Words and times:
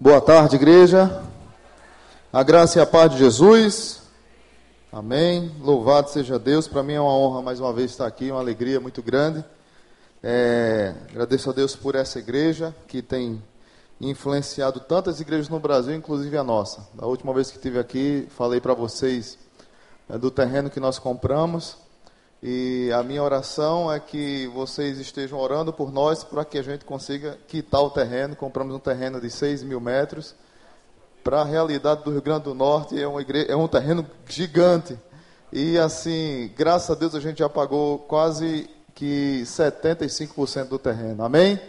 Boa 0.00 0.20
tarde, 0.20 0.54
igreja. 0.54 1.24
A 2.32 2.44
graça 2.44 2.78
e 2.78 2.80
a 2.80 2.86
paz 2.86 3.10
de 3.10 3.18
Jesus. 3.18 4.00
Amém. 4.92 5.50
Louvado 5.58 6.08
seja 6.08 6.38
Deus. 6.38 6.68
Para 6.68 6.84
mim 6.84 6.92
é 6.92 7.00
uma 7.00 7.12
honra 7.12 7.42
mais 7.42 7.58
uma 7.58 7.72
vez 7.72 7.90
estar 7.90 8.06
aqui, 8.06 8.30
uma 8.30 8.38
alegria 8.38 8.78
muito 8.78 9.02
grande. 9.02 9.44
É, 10.22 10.94
agradeço 11.10 11.50
a 11.50 11.52
Deus 11.52 11.74
por 11.74 11.96
essa 11.96 12.20
igreja 12.20 12.72
que 12.86 13.02
tem 13.02 13.42
influenciado 14.00 14.78
tantas 14.78 15.18
igrejas 15.18 15.48
no 15.48 15.58
Brasil, 15.58 15.96
inclusive 15.96 16.38
a 16.38 16.44
nossa. 16.44 16.86
Da 16.94 17.04
última 17.04 17.34
vez 17.34 17.50
que 17.50 17.56
estive 17.56 17.80
aqui, 17.80 18.28
falei 18.30 18.60
para 18.60 18.74
vocês 18.74 19.36
é, 20.08 20.16
do 20.16 20.30
terreno 20.30 20.70
que 20.70 20.78
nós 20.78 21.00
compramos. 21.00 21.76
E 22.42 22.90
a 22.92 23.02
minha 23.02 23.22
oração 23.22 23.92
é 23.92 23.98
que 23.98 24.46
vocês 24.48 24.98
estejam 24.98 25.38
orando 25.38 25.72
por 25.72 25.92
nós 25.92 26.22
para 26.22 26.44
que 26.44 26.56
a 26.56 26.62
gente 26.62 26.84
consiga 26.84 27.36
quitar 27.48 27.82
o 27.82 27.90
terreno. 27.90 28.36
Compramos 28.36 28.74
um 28.74 28.78
terreno 28.78 29.20
de 29.20 29.28
6 29.28 29.64
mil 29.64 29.80
metros. 29.80 30.36
Para 31.24 31.40
a 31.40 31.44
realidade 31.44 32.04
do 32.04 32.12
Rio 32.12 32.22
Grande 32.22 32.44
do 32.44 32.54
Norte, 32.54 32.96
é, 32.96 33.06
igreja, 33.20 33.52
é 33.52 33.56
um 33.56 33.66
terreno 33.66 34.06
gigante. 34.28 34.96
E 35.52 35.76
assim, 35.78 36.52
graças 36.56 36.90
a 36.90 36.94
Deus, 36.94 37.14
a 37.14 37.20
gente 37.20 37.38
já 37.38 37.48
pagou 37.48 37.98
quase 38.00 38.70
que 38.94 39.42
75% 39.44 40.68
do 40.68 40.78
terreno. 40.78 41.24
Amém? 41.24 41.60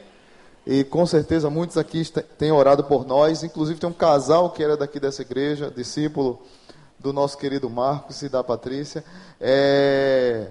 E 0.67 0.83
com 0.83 1.03
certeza 1.05 1.49
muitos 1.49 1.77
aqui 1.77 2.03
têm 2.37 2.51
orado 2.51 2.83
por 2.83 3.07
nós. 3.07 3.43
Inclusive, 3.43 3.79
tem 3.79 3.89
um 3.89 3.93
casal 3.93 4.51
que 4.51 4.63
era 4.63 4.77
daqui 4.77 4.99
dessa 4.99 5.23
igreja, 5.23 5.73
discípulo 5.75 6.39
do 6.99 7.11
nosso 7.11 7.37
querido 7.37 7.69
Marcos 7.69 8.21
e 8.21 8.29
da 8.29 8.43
Patrícia. 8.43 9.03
É... 9.41 10.49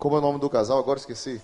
Como 0.00 0.16
é 0.16 0.18
o 0.18 0.22
nome 0.22 0.38
do 0.38 0.48
casal? 0.48 0.78
Agora 0.78 0.98
esqueci. 0.98 1.42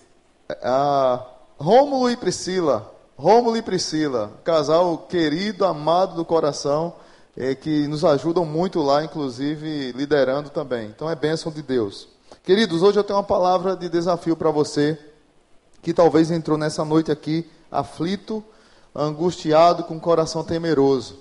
Ah, 0.62 1.22
Rômulo 1.58 2.08
e 2.08 2.16
Priscila. 2.16 2.90
Rômulo 3.14 3.54
e 3.54 3.60
Priscila. 3.60 4.32
Casal 4.42 4.96
querido, 4.96 5.66
amado 5.66 6.14
do 6.14 6.24
coração, 6.24 6.94
é, 7.36 7.54
que 7.54 7.86
nos 7.86 8.02
ajudam 8.02 8.46
muito 8.46 8.80
lá, 8.80 9.04
inclusive 9.04 9.92
liderando 9.92 10.48
também. 10.48 10.86
Então 10.86 11.10
é 11.10 11.14
bênção 11.14 11.52
de 11.52 11.60
Deus. 11.60 12.08
Queridos, 12.42 12.82
hoje 12.82 12.98
eu 12.98 13.04
tenho 13.04 13.18
uma 13.18 13.22
palavra 13.26 13.76
de 13.76 13.90
desafio 13.90 14.34
para 14.34 14.50
você, 14.50 14.98
que 15.82 15.92
talvez 15.92 16.30
entrou 16.30 16.56
nessa 16.56 16.82
noite 16.82 17.12
aqui 17.12 17.46
aflito, 17.70 18.42
angustiado, 18.94 19.84
com 19.84 20.00
coração 20.00 20.42
temeroso. 20.42 21.20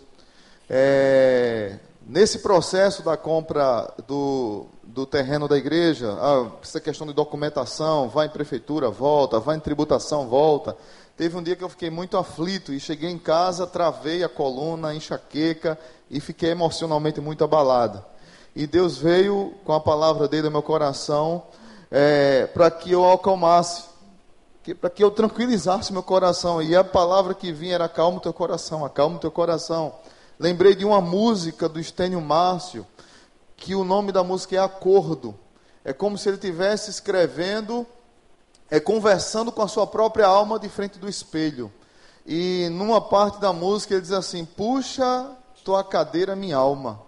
É, 0.69 1.79
nesse 2.07 2.39
processo 2.39 3.03
da 3.03 3.17
compra 3.17 3.93
do, 4.07 4.67
do 4.85 5.05
terreno 5.05 5.47
da 5.47 5.57
igreja, 5.57 6.15
ah, 6.19 6.51
essa 6.61 6.79
questão 6.79 7.07
de 7.07 7.13
documentação, 7.13 8.07
vai 8.07 8.27
em 8.27 8.29
prefeitura, 8.29 8.89
volta, 8.89 9.39
vai 9.39 9.57
em 9.57 9.59
tributação, 9.59 10.27
volta. 10.27 10.77
Teve 11.17 11.35
um 11.37 11.43
dia 11.43 11.55
que 11.55 11.63
eu 11.63 11.69
fiquei 11.69 11.89
muito 11.89 12.17
aflito 12.17 12.73
e 12.73 12.79
cheguei 12.79 13.09
em 13.09 13.17
casa, 13.17 13.65
travei 13.65 14.23
a 14.23 14.29
coluna, 14.29 14.93
enxaqueca 14.93 15.77
e 16.09 16.19
fiquei 16.19 16.51
emocionalmente 16.51 17.19
muito 17.19 17.43
abalado. 17.43 18.03
E 18.55 18.67
Deus 18.67 18.97
veio 18.97 19.53
com 19.65 19.73
a 19.73 19.79
palavra 19.79 20.27
dele 20.27 20.43
no 20.43 20.51
meu 20.51 20.63
coração 20.63 21.43
é, 21.89 22.45
para 22.47 22.69
que 22.69 22.91
eu 22.91 23.09
acalmasse, 23.09 23.85
para 24.79 24.89
que 24.89 25.03
eu 25.03 25.11
tranquilizasse 25.11 25.91
meu 25.91 26.03
coração. 26.03 26.61
E 26.61 26.75
a 26.75 26.83
palavra 26.83 27.33
que 27.33 27.51
vinha 27.51 27.75
era 27.75 27.85
acalma 27.85 28.17
o 28.17 28.21
teu 28.21 28.33
coração, 28.33 28.85
acalma 28.85 29.17
o 29.17 29.19
teu 29.19 29.31
coração. 29.31 29.93
Lembrei 30.37 30.75
de 30.75 30.83
uma 30.83 30.99
música 30.99 31.69
do 31.69 31.79
Estênio 31.79 32.19
Márcio, 32.19 32.85
que 33.65 33.73
o 33.73 33.83
nome 33.83 34.11
da 34.11 34.23
música 34.23 34.55
é 34.55 34.59
Acordo. 34.59 35.33
É 35.83 35.91
como 35.91 36.19
se 36.19 36.29
ele 36.29 36.35
estivesse 36.35 36.91
escrevendo, 36.91 37.83
é 38.69 38.79
conversando 38.79 39.51
com 39.51 39.63
a 39.63 39.67
sua 39.67 39.87
própria 39.87 40.27
alma 40.27 40.59
de 40.59 40.69
frente 40.69 40.99
do 40.99 41.09
espelho. 41.09 41.73
E 42.27 42.69
numa 42.71 43.01
parte 43.01 43.41
da 43.41 43.51
música 43.51 43.95
ele 43.95 44.03
diz 44.03 44.11
assim: 44.11 44.45
Puxa 44.45 45.31
tua 45.63 45.83
cadeira, 45.83 46.35
minha 46.35 46.57
alma. 46.57 47.01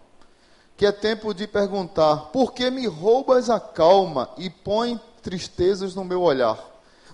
Que 0.75 0.87
é 0.87 0.91
tempo 0.91 1.31
de 1.31 1.45
perguntar: 1.45 2.31
Por 2.31 2.53
que 2.53 2.71
me 2.71 2.87
roubas 2.87 3.51
a 3.51 3.59
calma 3.59 4.31
e 4.35 4.49
põe 4.49 4.99
tristezas 5.21 5.93
no 5.93 6.03
meu 6.03 6.23
olhar? 6.23 6.57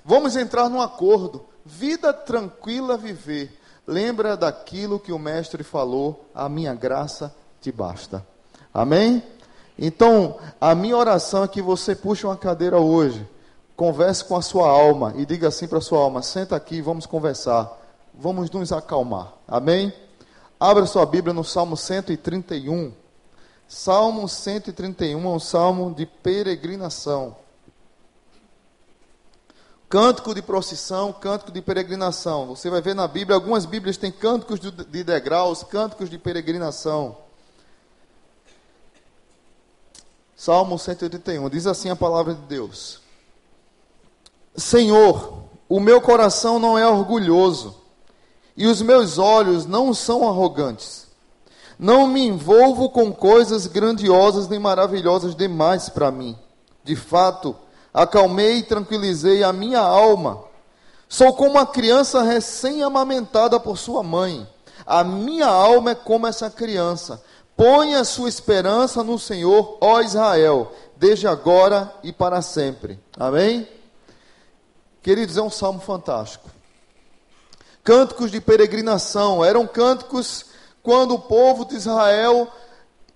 Vamos 0.06 0.38
entrar 0.38 0.69
num 0.69 0.81
acordo. 0.81 1.46
Vida 1.66 2.13
tranquila 2.13 2.96
viver. 2.96 3.59
Lembra 3.85 4.38
daquilo 4.38 5.01
que 5.01 5.12
o 5.12 5.19
mestre 5.19 5.63
falou: 5.63 6.29
A 6.34 6.47
minha 6.47 6.73
graça 6.73 7.35
te 7.59 7.73
basta. 7.73 8.25
Amém? 8.73 9.22
Então, 9.78 10.38
a 10.61 10.75
minha 10.75 10.95
oração 10.95 11.44
é 11.44 11.47
que 11.47 11.61
você 11.61 11.95
puxe 11.95 12.25
uma 12.25 12.38
cadeira 12.38 12.79
hoje, 12.79 13.28
converse 13.75 14.23
com 14.23 14.35
a 14.35 14.41
sua 14.41 14.69
alma 14.69 15.13
e 15.17 15.25
diga 15.25 15.47
assim 15.47 15.67
para 15.67 15.79
a 15.79 15.81
sua 15.81 16.00
alma: 16.00 16.22
senta 16.22 16.56
aqui, 16.56 16.81
vamos 16.81 17.06
conversar, 17.06 17.72
vamos 18.13 18.50
nos 18.51 18.72
acalmar. 18.72 19.34
Amém? 19.47 19.91
Abra 20.59 20.85
sua 20.85 21.06
Bíblia 21.06 21.34
no 21.34 21.44
Salmo 21.44 21.75
131. 21.75 22.94
Salmo 23.67 24.29
131 24.29 25.25
é 25.25 25.28
um 25.28 25.39
salmo 25.39 25.94
de 25.94 26.05
peregrinação. 26.05 27.35
Cântico 29.90 30.34
de 30.34 30.41
procissão, 30.41 31.11
cântico 31.11 31.51
de 31.51 31.61
peregrinação. 31.61 32.47
Você 32.47 32.69
vai 32.69 32.81
ver 32.81 32.95
na 32.95 33.07
Bíblia, 33.07 33.35
algumas 33.35 33.66
Bíblias 33.66 33.97
têm 33.97 34.11
cânticos 34.11 34.59
de 34.59 35.03
degraus, 35.03 35.63
cânticos 35.63 36.09
de 36.09 36.17
peregrinação. 36.17 37.17
Salmo 40.43 40.77
181, 40.77 41.49
diz 41.49 41.65
assim 41.65 41.89
a 41.89 41.95
palavra 41.95 42.33
de 42.33 42.41
Deus: 42.41 42.99
Senhor, 44.53 45.41
o 45.69 45.79
meu 45.79 46.01
coração 46.01 46.59
não 46.59 46.77
é 46.77 46.85
orgulhoso, 46.85 47.73
e 48.57 48.67
os 48.67 48.81
meus 48.81 49.17
olhos 49.17 49.65
não 49.65 49.93
são 49.93 50.27
arrogantes. 50.27 51.07
Não 51.79 52.05
me 52.07 52.27
envolvo 52.27 52.89
com 52.89 53.13
coisas 53.13 53.67
grandiosas 53.67 54.49
nem 54.49 54.59
maravilhosas 54.59 55.33
demais 55.33 55.87
para 55.87 56.11
mim. 56.11 56.37
De 56.83 56.97
fato, 56.97 57.55
acalmei 57.93 58.57
e 58.57 58.63
tranquilizei 58.63 59.45
a 59.45 59.53
minha 59.53 59.79
alma. 59.79 60.43
Sou 61.07 61.31
como 61.31 61.51
uma 61.51 61.65
criança 61.65 62.21
recém-amamentada 62.21 63.61
por 63.61 63.77
sua 63.77 64.03
mãe. 64.03 64.45
A 64.85 65.05
minha 65.05 65.47
alma 65.47 65.91
é 65.91 65.95
como 65.95 66.27
essa 66.27 66.51
criança 66.51 67.23
Põe 67.56 67.96
a 67.96 68.03
sua 68.03 68.30
esperança 68.30 69.03
no 69.03 69.19
Senhor, 69.19 69.78
ó 69.80 70.02
Israel, 70.02 70.72
desde 70.97 71.28
agora 71.28 71.94
e 72.03 72.12
para 72.12 72.41
sempre. 72.41 73.00
Amém? 73.18 73.68
Queridos, 75.02 75.38
é 75.38 75.41
um 75.41 75.50
salmo 75.50 75.80
fantástico. 75.80 76.50
Cânticos 77.84 78.31
de 78.31 78.40
peregrinação 78.40 79.44
eram 79.44 79.68
cânticos 79.68 80.46
quando 80.81 81.14
o 81.16 81.19
povo 81.19 81.66
de 81.66 81.75
Israel 81.75 82.50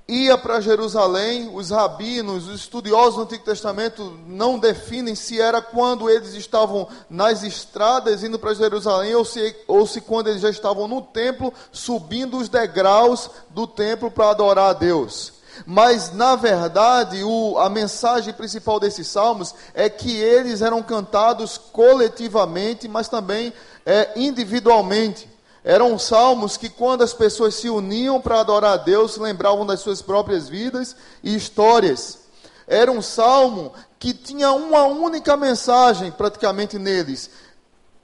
ia 0.07 0.38
para 0.38 0.62
Jerusalém, 0.62 1.50
os 1.53 1.69
rabinos, 1.69 2.47
os 2.47 2.62
estudiosos 2.62 3.16
do 3.16 3.22
Antigo 3.23 3.44
Testamento 3.44 4.18
não 4.25 4.57
definem 4.57 5.16
se 5.16 5.41
era 5.41 5.62
quando 5.62 6.09
eles 6.09 6.34
estavam 6.34 6.88
nas 7.09 7.44
estradas 7.44 8.23
indo 8.23 8.40
para 8.40 8.53
Jerusalém 8.53 9.13
ou 9.16 9.25
se, 9.25 9.56
ou 9.68 9.85
se 9.85 10.00
quando 10.00 10.29
eles 10.29 10.41
já 10.41 10.50
estavam 10.50 10.88
no 10.88 11.01
templo, 11.01 11.53
subindo 11.72 12.38
os 12.38 12.47
degraus 12.47 13.29
do 13.50 13.68
templo 13.68 14.09
para 14.09 14.29
adorar 14.29 14.69
a 14.69 14.73
Deus. 14.73 15.34
Mas, 15.66 16.13
na 16.13 16.35
verdade, 16.35 17.24
o, 17.24 17.57
a 17.57 17.69
mensagem 17.69 18.34
principal 18.34 18.79
desses 18.79 19.07
salmos 19.07 19.53
é 19.74 19.89
que 19.89 20.16
eles 20.16 20.62
eram 20.62 20.84
cantados 20.84 21.57
coletivamente, 21.57 22.88
mas 22.88 23.09
também 23.09 23.51
é, 23.85 24.12
individualmente. 24.16 25.28
Eram 25.67 26.00
salmos 26.00 26.55
que, 26.55 26.69
quando 26.69 27.03
as 27.03 27.13
pessoas 27.13 27.55
se 27.55 27.69
uniam 27.69 28.22
para 28.22 28.39
adorar 28.39 28.75
a 28.75 28.78
Deus, 28.78 29.17
lembravam 29.17 29.66
das 29.66 29.81
suas 29.81 30.01
próprias 30.01 30.47
vidas 30.47 30.95
e 31.22 31.35
histórias. 31.35 32.19
Era 32.66 32.89
um 32.89 33.01
salmo 33.01 33.73
que 34.00 34.13
tinha 34.13 34.50
uma 34.53 34.85
única 34.85 35.35
mensagem 35.35 36.09
praticamente 36.09 36.79
neles: 36.79 37.29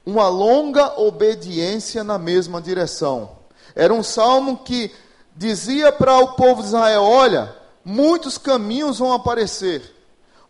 uma 0.04 0.28
longa 0.28 1.00
obediência 1.00 2.04
na 2.04 2.18
mesma 2.18 2.60
direção. 2.60 3.30
Era 3.74 3.94
um 3.94 4.02
salmo 4.02 4.58
que 4.58 4.92
dizia 5.34 5.90
para 5.90 6.18
o 6.18 6.34
povo 6.34 6.60
de 6.60 6.68
Israel: 6.68 7.02
olha, 7.02 7.56
muitos 7.82 8.36
caminhos 8.36 8.98
vão 8.98 9.14
aparecer, 9.14 9.90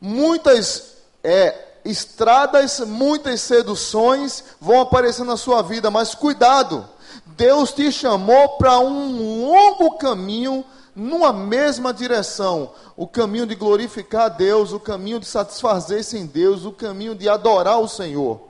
muitas 0.01 0.97
é, 1.23 1.77
estradas, 1.85 2.81
muitas 2.81 3.41
seduções 3.41 4.43
vão 4.61 4.81
aparecer 4.81 5.23
na 5.23 5.37
sua 5.37 5.63
vida, 5.63 5.93
mas 5.93 6.13
cuidado 6.13 6.89
Deus 7.27 7.73
te 7.73 7.91
chamou 7.91 8.51
para 8.51 8.79
um 8.79 9.45
longo 9.47 9.97
caminho 9.97 10.65
numa 10.95 11.33
mesma 11.33 11.93
direção, 11.93 12.71
o 12.97 13.07
caminho 13.07 13.47
de 13.47 13.55
glorificar 13.55 14.27
a 14.27 14.29
Deus, 14.29 14.73
o 14.73 14.79
caminho 14.79 15.19
de 15.19 15.27
satisfazer-se 15.27 16.17
em 16.17 16.27
Deus, 16.27 16.65
o 16.65 16.73
caminho 16.73 17.15
de 17.15 17.29
adorar 17.29 17.81
o 17.81 17.89
Senhor. 17.89 18.41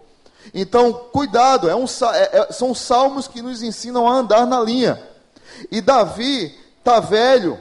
Então, 0.53 0.93
cuidado, 0.93 1.71
é 1.71 1.75
um, 1.75 1.85
é, 2.13 2.41
é, 2.41 2.53
são 2.53 2.75
salmos 2.75 3.27
que 3.27 3.41
nos 3.41 3.63
ensinam 3.63 4.07
a 4.07 4.13
andar 4.13 4.47
na 4.47 4.61
linha. 4.61 5.03
E 5.71 5.81
Davi 5.81 6.55
está 6.79 7.01
velho, 7.01 7.59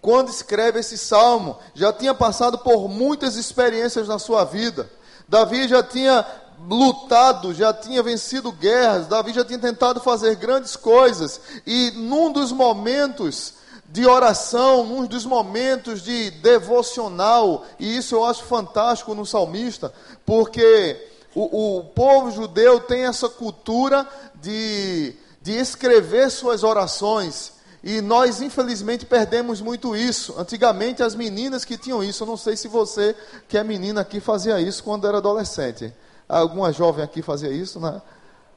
quando 0.00 0.28
escreve 0.28 0.78
esse 0.78 0.96
salmo, 0.96 1.56
já 1.74 1.92
tinha 1.92 2.14
passado 2.14 2.58
por 2.58 2.88
muitas 2.88 3.36
experiências 3.36 4.06
na 4.06 4.18
sua 4.18 4.44
vida. 4.44 4.88
Davi 5.28 5.66
já 5.66 5.82
tinha 5.82 6.24
lutado, 6.68 7.52
já 7.54 7.72
tinha 7.72 8.02
vencido 8.02 8.50
guerras, 8.52 9.06
Davi 9.06 9.32
já 9.32 9.44
tinha 9.44 9.58
tentado 9.58 10.00
fazer 10.00 10.36
grandes 10.36 10.76
coisas, 10.76 11.40
e 11.66 11.92
num 11.92 12.32
dos 12.32 12.52
momentos 12.52 13.54
de 13.88 14.06
oração, 14.06 14.84
num 14.84 15.06
dos 15.06 15.24
momentos 15.24 16.02
de 16.02 16.30
devocional, 16.30 17.64
e 17.78 17.96
isso 17.96 18.14
eu 18.14 18.24
acho 18.24 18.44
fantástico 18.44 19.14
no 19.14 19.26
salmista, 19.26 19.92
porque 20.24 21.10
o, 21.34 21.78
o 21.78 21.84
povo 21.84 22.30
judeu 22.30 22.80
tem 22.80 23.04
essa 23.04 23.28
cultura 23.28 24.08
de, 24.36 25.14
de 25.42 25.52
escrever 25.52 26.30
suas 26.30 26.64
orações, 26.64 27.52
e 27.86 28.00
nós, 28.00 28.40
infelizmente, 28.40 29.04
perdemos 29.04 29.60
muito 29.60 29.94
isso. 29.94 30.34
Antigamente, 30.38 31.02
as 31.02 31.14
meninas 31.14 31.66
que 31.66 31.76
tinham 31.76 32.02
isso, 32.02 32.22
eu 32.22 32.26
não 32.26 32.36
sei 32.36 32.56
se 32.56 32.66
você, 32.66 33.14
que 33.46 33.58
é 33.58 33.62
menina 33.62 34.00
aqui, 34.00 34.20
fazia 34.20 34.58
isso 34.58 34.82
quando 34.82 35.06
era 35.06 35.18
adolescente. 35.18 35.92
Alguma 36.28 36.72
jovem 36.72 37.04
aqui 37.04 37.22
fazia 37.22 37.50
isso, 37.50 37.78
né? 37.78 38.00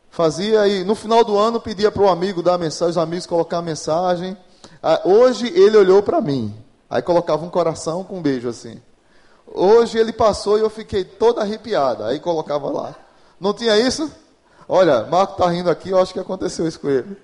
Fazia 0.09 0.67
e 0.67 0.83
no 0.83 0.95
final 0.95 1.23
do 1.23 1.37
ano 1.37 1.59
pedia 1.59 1.91
para 1.91 2.01
o 2.01 2.09
amigo 2.09 2.41
dar 2.41 2.57
mensagem, 2.57 2.91
os 2.91 2.97
amigos 2.97 3.25
colocar 3.25 3.57
a 3.57 3.61
mensagem. 3.61 4.37
Ah, 4.81 5.01
hoje 5.03 5.47
ele 5.47 5.77
olhou 5.77 6.01
para 6.01 6.21
mim, 6.21 6.55
aí 6.89 7.01
colocava 7.01 7.45
um 7.45 7.49
coração 7.49 8.03
com 8.03 8.17
um 8.17 8.21
beijo 8.21 8.47
assim. 8.47 8.81
Hoje 9.45 9.97
ele 9.97 10.11
passou 10.11 10.57
e 10.57 10.61
eu 10.61 10.69
fiquei 10.69 11.03
toda 11.03 11.41
arrepiada, 11.41 12.07
aí 12.07 12.19
colocava 12.19 12.69
lá. 12.69 12.95
Não 13.39 13.53
tinha 13.53 13.77
isso? 13.77 14.11
Olha, 14.67 15.05
Marco 15.05 15.33
está 15.33 15.49
rindo 15.49 15.69
aqui, 15.69 15.89
eu 15.89 15.99
acho 15.99 16.13
que 16.13 16.19
aconteceu 16.19 16.67
isso 16.67 16.79
com 16.79 16.89
ele. 16.89 17.17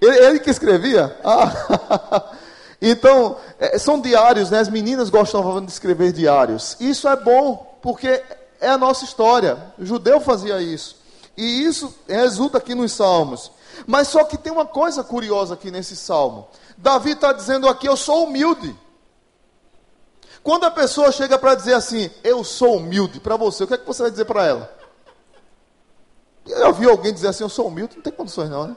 Ele, 0.00 0.18
ele 0.18 0.40
que 0.40 0.50
escrevia? 0.50 1.16
Ah. 1.22 2.32
então, 2.82 3.36
é, 3.60 3.78
são 3.78 4.00
diários, 4.00 4.50
né? 4.50 4.58
As 4.58 4.68
meninas 4.68 5.10
gostavam 5.10 5.64
de 5.64 5.70
escrever 5.70 6.12
diários. 6.12 6.76
Isso 6.80 7.06
é 7.06 7.14
bom, 7.14 7.78
porque 7.80 8.20
é 8.62 8.68
a 8.68 8.78
nossa 8.78 9.04
história. 9.04 9.74
O 9.78 9.84
judeu 9.84 10.20
fazia 10.20 10.62
isso. 10.62 10.96
E 11.36 11.64
isso 11.64 11.94
resulta 12.08 12.58
aqui 12.58 12.74
nos 12.74 12.92
Salmos. 12.92 13.50
Mas 13.86 14.08
só 14.08 14.24
que 14.24 14.38
tem 14.38 14.52
uma 14.52 14.66
coisa 14.66 15.02
curiosa 15.02 15.54
aqui 15.54 15.70
nesse 15.70 15.96
salmo. 15.96 16.46
Davi 16.76 17.12
está 17.12 17.32
dizendo 17.32 17.68
aqui: 17.68 17.86
Eu 17.86 17.96
sou 17.96 18.24
humilde. 18.24 18.76
Quando 20.42 20.64
a 20.64 20.70
pessoa 20.70 21.12
chega 21.12 21.38
para 21.38 21.54
dizer 21.54 21.74
assim, 21.74 22.10
eu 22.24 22.42
sou 22.42 22.76
humilde, 22.76 23.20
para 23.20 23.36
você, 23.36 23.62
o 23.62 23.66
que 23.66 23.74
é 23.74 23.78
que 23.78 23.86
você 23.86 24.02
vai 24.02 24.10
dizer 24.10 24.24
para 24.24 24.44
ela? 24.44 24.76
Eu 26.44 26.66
ouvi 26.66 26.88
alguém 26.88 27.12
dizer 27.12 27.28
assim, 27.28 27.44
eu 27.44 27.48
sou 27.48 27.68
humilde, 27.68 27.94
não 27.94 28.02
tem 28.02 28.12
condições 28.12 28.50
não, 28.50 28.66
né? 28.66 28.76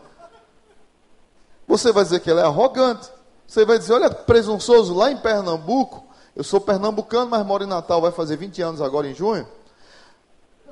Você 1.67 1.91
vai 1.91 2.03
dizer 2.03 2.19
que 2.19 2.29
ela 2.29 2.41
é 2.41 2.43
arrogante. 2.43 3.09
Você 3.47 3.65
vai 3.65 3.79
dizer, 3.79 3.93
olha, 3.93 4.11
presunçoso, 4.11 4.93
lá 4.93 5.09
em 5.09 5.17
Pernambuco, 5.17 6.05
eu 6.35 6.43
sou 6.43 6.61
pernambucano, 6.61 7.31
mas 7.31 7.43
moro 7.43 7.63
em 7.63 7.67
Natal, 7.67 7.99
vai 7.99 8.11
fazer 8.11 8.37
20 8.37 8.61
anos 8.61 8.81
agora 8.81 9.07
em 9.07 9.15
junho. 9.15 9.47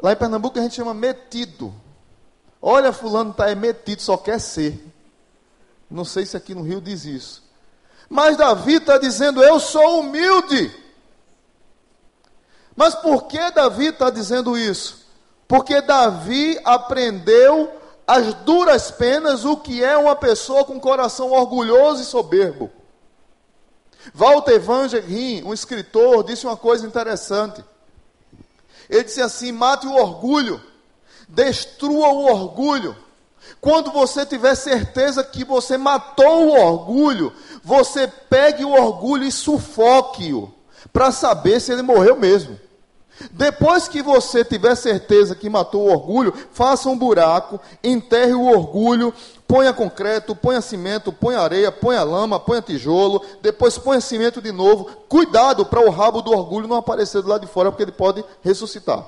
Lá 0.04 0.12
em 0.12 0.18
Pernambuco 0.18 0.60
a 0.60 0.62
gente 0.62 0.76
chama 0.76 0.94
metido. 0.94 1.74
Olha, 2.62 2.92
fulano 2.92 3.32
está 3.32 3.50
é 3.50 3.56
metido, 3.56 4.02
só 4.02 4.18
quer 4.18 4.38
ser. 4.38 4.86
Não 5.90 6.04
sei 6.04 6.26
se 6.26 6.36
aqui 6.36 6.54
no 6.54 6.62
Rio 6.62 6.82
diz 6.82 7.06
isso. 7.06 7.42
Mas 8.10 8.36
Davi 8.36 8.76
está 8.76 8.98
dizendo, 8.98 9.42
eu 9.42 9.62
sou 9.62 10.02
humilde. 10.02 10.76
Mas 12.76 12.94
por 12.96 13.28
que 13.28 13.50
Davi 13.52 13.88
está 13.88 14.10
dizendo 14.10 14.58
isso? 14.58 15.08
Porque 15.48 15.80
Davi 15.82 16.60
aprendeu 16.66 17.72
as 18.06 18.34
duras 18.34 18.92
penas 18.92 19.46
o 19.46 19.56
que 19.56 19.82
é 19.82 19.96
uma 19.96 20.18
pessoa 20.18 20.66
com 20.66 20.82
coração 20.82 21.32
orgulhoso 21.32 22.02
e 22.02 22.06
soberbo. 22.06 22.70
Walter 24.14 24.60
Vangerin, 24.60 25.44
um 25.46 25.54
escritor, 25.54 26.26
disse 26.26 26.46
uma 26.46 26.58
coisa 26.58 26.86
interessante. 26.86 27.64
Ele 28.90 29.04
disse 29.04 29.22
assim: 29.22 29.52
mate 29.52 29.88
o 29.88 29.96
orgulho, 29.96 30.62
destrua 31.28 32.10
o 32.10 32.26
orgulho. 32.26 32.96
Quando 33.60 33.92
você 33.92 34.26
tiver 34.26 34.56
certeza 34.56 35.24
que 35.24 35.44
você 35.44 35.78
matou 35.78 36.48
o 36.48 36.60
orgulho, 36.60 37.34
você 37.64 38.08
pegue 38.08 38.64
o 38.64 38.72
orgulho 38.72 39.24
e 39.24 39.32
sufoque-o, 39.32 40.54
para 40.92 41.12
saber 41.12 41.60
se 41.60 41.72
ele 41.72 41.82
morreu 41.82 42.16
mesmo. 42.16 42.60
Depois 43.32 43.88
que 43.88 44.02
você 44.02 44.44
tiver 44.44 44.76
certeza 44.76 45.36
que 45.36 45.50
matou 45.50 45.88
o 45.88 45.92
orgulho, 45.92 46.34
faça 46.52 46.90
um 46.90 46.98
buraco, 46.98 47.60
enterre 47.84 48.34
o 48.34 48.48
orgulho, 48.48 49.14
ponha 49.48 49.72
concreto, 49.72 50.36
ponha 50.36 50.62
cimento, 50.62 51.14
ponha 51.14 51.40
areia, 51.40 51.72
ponha 51.72 52.04
lama, 52.04 52.40
ponha 52.40 52.62
tijolo, 52.62 53.24
depois 53.42 53.78
ponha 53.78 54.02
cimento 54.02 54.42
de 54.42 54.52
novo. 54.52 54.86
Cuidado 55.08 55.66
para 55.66 55.80
o 55.80 55.90
rabo 55.90 56.22
do 56.22 56.32
orgulho 56.32 56.68
não 56.68 56.78
aparecer 56.78 57.22
do 57.22 57.30
lado 57.30 57.46
de 57.46 57.52
fora, 57.52 57.72
porque 57.72 57.84
ele 57.84 57.92
pode 57.92 58.24
ressuscitar. 58.42 59.08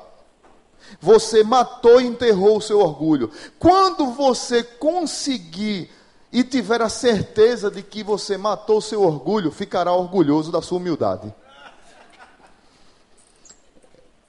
Você 1.02 1.44
matou 1.44 2.00
e 2.00 2.06
enterrou 2.06 2.58
o 2.58 2.62
seu 2.62 2.80
orgulho. 2.80 3.32
Quando 3.58 4.12
você 4.12 4.64
conseguir 4.64 5.90
e 6.32 6.44
tiver 6.44 6.82
a 6.82 6.90
certeza 6.90 7.72
de 7.72 7.82
que 7.82 8.04
você 8.04 8.38
matou 8.38 8.78
o 8.78 8.82
seu 8.82 9.02
orgulho, 9.02 9.52
ficará 9.52 9.92
orgulhoso 9.92 10.52
da 10.52 10.62
sua 10.62 10.78
humildade. 10.78 11.34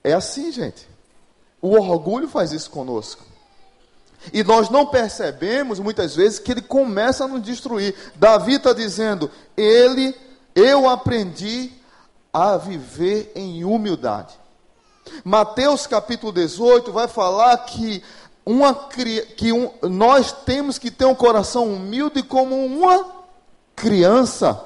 É 0.06 0.12
assim, 0.12 0.52
gente. 0.52 0.88
O 1.60 1.70
orgulho 1.70 2.28
faz 2.28 2.52
isso 2.52 2.70
conosco. 2.70 3.24
E 4.32 4.44
nós 4.44 4.70
não 4.70 4.86
percebemos 4.86 5.80
muitas 5.80 6.14
vezes 6.14 6.38
que 6.38 6.52
ele 6.52 6.62
começa 6.62 7.24
a 7.24 7.28
nos 7.28 7.42
destruir. 7.42 7.92
Davi 8.14 8.54
está 8.54 8.72
dizendo: 8.72 9.28
Ele, 9.56 10.14
eu 10.54 10.88
aprendi 10.88 11.72
a 12.32 12.56
viver 12.56 13.32
em 13.34 13.64
humildade. 13.64 14.32
Mateus 15.24 15.88
capítulo 15.88 16.30
18 16.30 16.92
vai 16.92 17.08
falar 17.08 17.56
que, 17.58 18.00
uma, 18.44 18.74
que 19.36 19.52
um, 19.52 19.72
nós 19.82 20.30
temos 20.30 20.78
que 20.78 20.88
ter 20.88 21.04
um 21.04 21.16
coração 21.16 21.64
humilde 21.64 22.22
como 22.22 22.64
uma 22.64 23.04
criança 23.74 24.65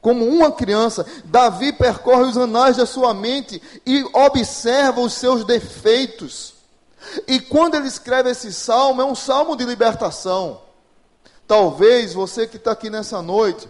como 0.00 0.24
uma 0.24 0.52
criança, 0.52 1.04
Davi 1.24 1.72
percorre 1.72 2.24
os 2.24 2.36
anais 2.36 2.76
da 2.76 2.86
sua 2.86 3.12
mente 3.12 3.60
e 3.84 4.04
observa 4.12 5.00
os 5.00 5.14
seus 5.14 5.44
defeitos. 5.44 6.54
E 7.26 7.40
quando 7.40 7.74
ele 7.74 7.88
escreve 7.88 8.30
esse 8.30 8.52
salmo, 8.52 9.02
é 9.02 9.04
um 9.04 9.14
salmo 9.14 9.56
de 9.56 9.64
libertação. 9.64 10.60
Talvez 11.46 12.12
você 12.12 12.46
que 12.46 12.56
está 12.56 12.72
aqui 12.72 12.90
nessa 12.90 13.22
noite 13.22 13.68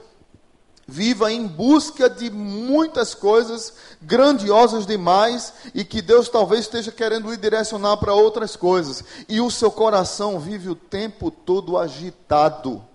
viva 0.90 1.30
em 1.30 1.46
busca 1.46 2.08
de 2.08 2.30
muitas 2.30 3.14
coisas 3.14 3.75
grandiosas 4.00 4.86
demais 4.86 5.52
e 5.75 5.84
que 5.84 6.00
Deus 6.00 6.30
talvez 6.30 6.62
esteja 6.62 6.90
querendo 6.90 7.30
lhe 7.30 7.36
direcionar 7.36 7.98
para 7.98 8.14
outras 8.14 8.56
coisas. 8.56 9.04
E 9.28 9.40
o 9.40 9.50
seu 9.50 9.70
coração 9.70 10.40
vive 10.40 10.70
o 10.70 10.75
tempo 10.75 11.30
todo 11.30 11.76
agitado 11.76 12.88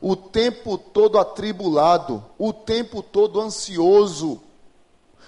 o 0.00 0.14
tempo 0.14 0.76
todo 0.76 1.18
atribulado, 1.18 2.24
o 2.38 2.52
tempo 2.52 3.02
todo 3.02 3.40
ansioso. 3.40 4.40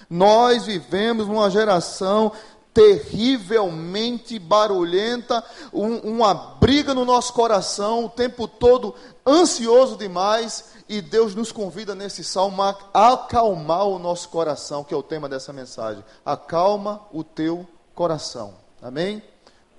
Nós 0.09 0.65
vivemos 0.65 1.27
numa 1.27 1.49
geração 1.49 2.31
terrivelmente 2.73 4.39
barulhenta, 4.39 5.43
um, 5.71 5.97
uma 5.97 6.33
briga 6.33 6.93
no 6.93 7.05
nosso 7.05 7.31
coração, 7.33 8.05
o 8.05 8.09
tempo 8.09 8.47
todo 8.47 8.95
ansioso 9.25 9.95
demais, 9.95 10.73
e 10.89 11.01
Deus 11.01 11.35
nos 11.35 11.51
convida 11.51 11.95
nesse 11.95 12.23
salmo 12.23 12.61
a 12.61 12.75
acalmar 12.93 13.85
o 13.85 13.99
nosso 13.99 14.27
coração, 14.29 14.83
que 14.83 14.93
é 14.93 14.97
o 14.97 15.03
tema 15.03 15.29
dessa 15.29 15.53
mensagem. 15.53 16.03
Acalma 16.25 17.01
o 17.11 17.23
teu 17.23 17.65
coração. 17.95 18.55
Amém? 18.81 19.23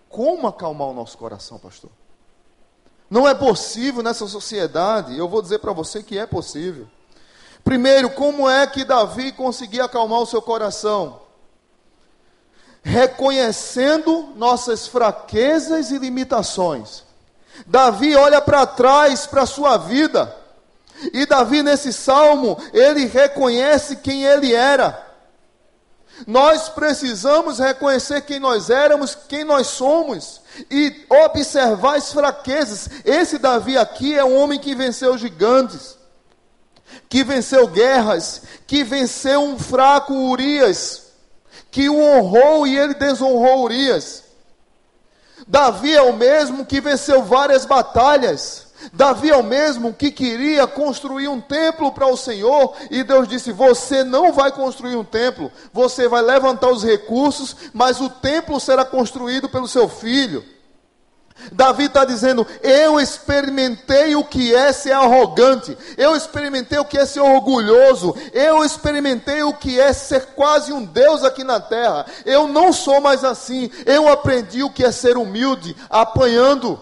Como 0.08 0.46
acalmar 0.46 0.88
o 0.88 0.94
nosso 0.94 1.18
coração, 1.18 1.58
pastor? 1.58 1.90
Não 3.14 3.28
é 3.28 3.32
possível 3.32 4.02
nessa 4.02 4.26
sociedade, 4.26 5.16
eu 5.16 5.28
vou 5.28 5.40
dizer 5.40 5.60
para 5.60 5.72
você 5.72 6.02
que 6.02 6.18
é 6.18 6.26
possível. 6.26 6.88
Primeiro, 7.62 8.10
como 8.10 8.50
é 8.50 8.66
que 8.66 8.84
Davi 8.84 9.30
conseguia 9.30 9.84
acalmar 9.84 10.18
o 10.18 10.26
seu 10.26 10.42
coração? 10.42 11.20
Reconhecendo 12.82 14.32
nossas 14.34 14.88
fraquezas 14.88 15.92
e 15.92 15.98
limitações. 15.98 17.04
Davi 17.64 18.16
olha 18.16 18.40
para 18.40 18.66
trás, 18.66 19.28
para 19.28 19.42
a 19.42 19.46
sua 19.46 19.76
vida. 19.76 20.34
E 21.12 21.24
Davi, 21.24 21.62
nesse 21.62 21.92
salmo, 21.92 22.58
ele 22.72 23.06
reconhece 23.06 23.94
quem 23.94 24.24
ele 24.24 24.52
era. 24.52 25.06
Nós 26.26 26.68
precisamos 26.68 27.60
reconhecer 27.60 28.22
quem 28.22 28.40
nós 28.40 28.70
éramos, 28.70 29.14
quem 29.14 29.44
nós 29.44 29.68
somos 29.68 30.42
e 30.70 31.04
observar 31.08 31.96
as 31.96 32.12
fraquezas. 32.12 32.88
Esse 33.04 33.38
Davi 33.38 33.76
aqui 33.76 34.14
é 34.14 34.24
um 34.24 34.36
homem 34.36 34.58
que 34.58 34.74
venceu 34.74 35.16
gigantes, 35.18 35.96
que 37.08 37.24
venceu 37.24 37.66
guerras, 37.66 38.42
que 38.66 38.84
venceu 38.84 39.42
um 39.42 39.58
fraco 39.58 40.12
Urias, 40.12 41.12
que 41.70 41.88
o 41.88 41.98
honrou 41.98 42.66
e 42.66 42.78
ele 42.78 42.94
desonrou 42.94 43.64
Urias. 43.64 44.24
Davi 45.46 45.94
é 45.94 46.02
o 46.02 46.16
mesmo 46.16 46.64
que 46.64 46.80
venceu 46.80 47.22
várias 47.22 47.66
batalhas. 47.66 48.68
Davi 48.92 49.30
é 49.30 49.36
o 49.36 49.42
mesmo 49.42 49.94
que 49.94 50.10
queria 50.10 50.66
construir 50.66 51.28
um 51.28 51.40
templo 51.40 51.92
para 51.92 52.06
o 52.06 52.16
Senhor, 52.16 52.74
e 52.90 53.02
Deus 53.02 53.28
disse: 53.28 53.52
Você 53.52 54.04
não 54.04 54.32
vai 54.32 54.52
construir 54.52 54.96
um 54.96 55.04
templo, 55.04 55.50
você 55.72 56.08
vai 56.08 56.22
levantar 56.22 56.70
os 56.70 56.84
recursos, 56.84 57.56
mas 57.72 58.00
o 58.00 58.08
templo 58.08 58.60
será 58.60 58.84
construído 58.84 59.48
pelo 59.48 59.68
seu 59.68 59.88
filho. 59.88 60.44
Davi 61.52 61.84
está 61.84 62.04
dizendo: 62.04 62.46
Eu 62.62 63.00
experimentei 63.00 64.14
o 64.14 64.24
que 64.24 64.54
é 64.54 64.72
ser 64.72 64.92
arrogante, 64.92 65.76
eu 65.96 66.16
experimentei 66.16 66.78
o 66.78 66.84
que 66.84 66.98
é 66.98 67.04
ser 67.04 67.20
orgulhoso, 67.20 68.14
eu 68.32 68.64
experimentei 68.64 69.42
o 69.42 69.52
que 69.52 69.78
é 69.80 69.92
ser 69.92 70.26
quase 70.34 70.72
um 70.72 70.84
Deus 70.84 71.24
aqui 71.24 71.44
na 71.44 71.60
terra. 71.60 72.06
Eu 72.24 72.48
não 72.48 72.72
sou 72.72 73.00
mais 73.00 73.24
assim, 73.24 73.70
eu 73.84 74.08
aprendi 74.08 74.62
o 74.62 74.70
que 74.70 74.84
é 74.84 74.92
ser 74.92 75.16
humilde, 75.16 75.76
apanhando. 75.90 76.80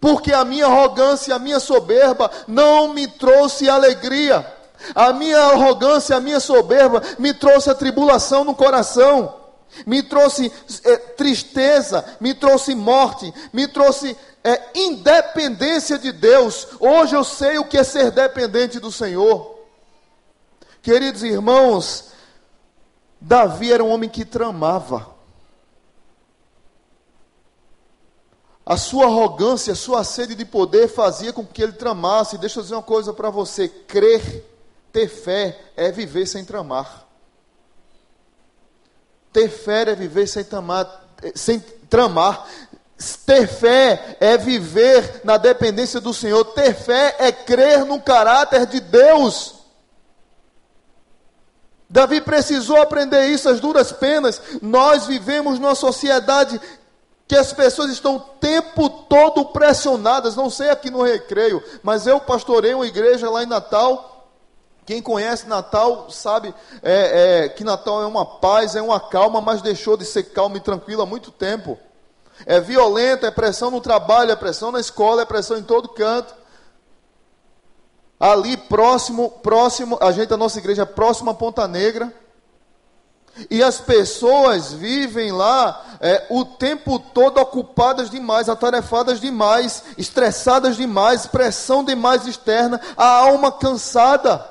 Porque 0.00 0.32
a 0.32 0.44
minha 0.44 0.66
arrogância, 0.66 1.34
a 1.34 1.38
minha 1.38 1.60
soberba 1.60 2.30
não 2.46 2.92
me 2.92 3.06
trouxe 3.06 3.68
alegria. 3.68 4.46
A 4.94 5.12
minha 5.12 5.38
arrogância, 5.38 6.16
a 6.16 6.20
minha 6.20 6.38
soberba 6.38 7.02
me 7.18 7.34
trouxe 7.34 7.70
a 7.70 7.74
tribulação 7.74 8.44
no 8.44 8.54
coração 8.54 9.38
me 9.86 10.02
trouxe 10.02 10.52
é, 10.84 10.96
tristeza, 10.96 12.04
me 12.20 12.34
trouxe 12.34 12.74
morte, 12.74 13.32
me 13.52 13.68
trouxe 13.68 14.16
é, 14.42 14.70
independência 14.74 15.98
de 15.98 16.12
Deus. 16.12 16.68
Hoje 16.80 17.14
eu 17.14 17.24
sei 17.24 17.58
o 17.58 17.64
que 17.64 17.78
é 17.78 17.84
ser 17.84 18.10
dependente 18.10 18.78
do 18.80 18.90
Senhor. 18.90 19.58
Queridos 20.82 21.22
irmãos, 21.22 22.12
Davi 23.20 23.72
era 23.72 23.84
um 23.84 23.90
homem 23.90 24.08
que 24.08 24.24
tramava. 24.24 25.17
A 28.68 28.76
sua 28.76 29.06
arrogância, 29.06 29.72
a 29.72 29.76
sua 29.76 30.04
sede 30.04 30.34
de 30.34 30.44
poder 30.44 30.88
fazia 30.88 31.32
com 31.32 31.42
que 31.42 31.62
ele 31.62 31.72
tramasse. 31.72 32.36
Deixa 32.36 32.58
eu 32.58 32.62
dizer 32.62 32.74
uma 32.74 32.82
coisa 32.82 33.14
para 33.14 33.30
você: 33.30 33.66
crer, 33.66 34.44
ter 34.92 35.08
fé, 35.08 35.58
é 35.74 35.90
viver 35.90 36.26
sem 36.26 36.44
tramar. 36.44 37.06
Ter 39.32 39.48
fé 39.48 39.88
é 39.88 39.94
viver 39.94 40.26
sem 40.26 40.44
tramar, 40.44 41.02
sem 41.34 41.60
tramar. 41.88 42.46
Ter 43.24 43.46
fé 43.46 44.18
é 44.20 44.36
viver 44.36 45.22
na 45.24 45.38
dependência 45.38 45.98
do 45.98 46.12
Senhor. 46.12 46.44
Ter 46.44 46.74
fé 46.74 47.16
é 47.20 47.32
crer 47.32 47.86
no 47.86 47.98
caráter 47.98 48.66
de 48.66 48.80
Deus. 48.80 49.54
Davi 51.88 52.20
precisou 52.20 52.82
aprender 52.82 53.28
isso 53.28 53.48
às 53.48 53.60
duras 53.60 53.92
penas. 53.92 54.42
Nós 54.60 55.06
vivemos 55.06 55.58
numa 55.58 55.74
sociedade 55.74 56.60
que 57.28 57.36
as 57.36 57.52
pessoas 57.52 57.90
estão 57.90 58.16
o 58.16 58.20
tempo 58.20 58.88
todo 58.88 59.44
pressionadas. 59.44 60.34
Não 60.34 60.48
sei 60.48 60.70
aqui 60.70 60.90
no 60.90 61.02
recreio, 61.02 61.62
mas 61.82 62.06
eu 62.06 62.18
pastorei 62.18 62.74
uma 62.74 62.86
igreja 62.86 63.30
lá 63.30 63.42
em 63.42 63.46
Natal 63.46 64.18
quem 64.88 65.02
conhece 65.02 65.46
Natal 65.46 66.10
sabe 66.10 66.54
é, 66.82 67.42
é, 67.44 67.48
que 67.50 67.62
Natal 67.62 68.00
é 68.00 68.06
uma 68.06 68.24
paz, 68.24 68.74
é 68.74 68.80
uma 68.80 68.98
calma, 68.98 69.38
mas 69.38 69.60
deixou 69.60 69.98
de 69.98 70.04
ser 70.06 70.22
calma 70.22 70.56
e 70.56 70.60
tranquila 70.60 71.02
há 71.02 71.06
muito 71.06 71.30
tempo. 71.30 71.78
É 72.46 72.58
violenta, 72.58 73.26
é 73.26 73.30
pressão 73.30 73.70
no 73.70 73.82
trabalho, 73.82 74.32
é 74.32 74.34
pressão 74.36 74.72
na 74.72 74.80
escola, 74.80 75.20
é 75.20 75.26
pressão 75.26 75.58
em 75.58 75.62
todo 75.62 75.90
canto. 75.90 76.34
Ali 78.18 78.56
próximo, 78.56 79.28
próximo, 79.42 79.98
a 80.00 80.10
gente, 80.10 80.32
a 80.32 80.38
nossa 80.38 80.58
igreja 80.58 80.84
é 80.84 80.86
próxima 80.86 81.32
a 81.32 81.34
Ponta 81.34 81.68
Negra. 81.68 82.10
E 83.50 83.62
as 83.62 83.80
pessoas 83.80 84.72
vivem 84.72 85.30
lá 85.30 85.98
é, 86.00 86.26
o 86.30 86.44
tempo 86.44 86.98
todo 86.98 87.38
ocupadas 87.38 88.10
demais, 88.10 88.48
atarefadas 88.48 89.20
demais, 89.20 89.84
estressadas 89.96 90.76
demais, 90.76 91.26
pressão 91.26 91.84
demais 91.84 92.26
externa, 92.26 92.80
a 92.96 93.06
alma 93.06 93.52
cansada. 93.52 94.50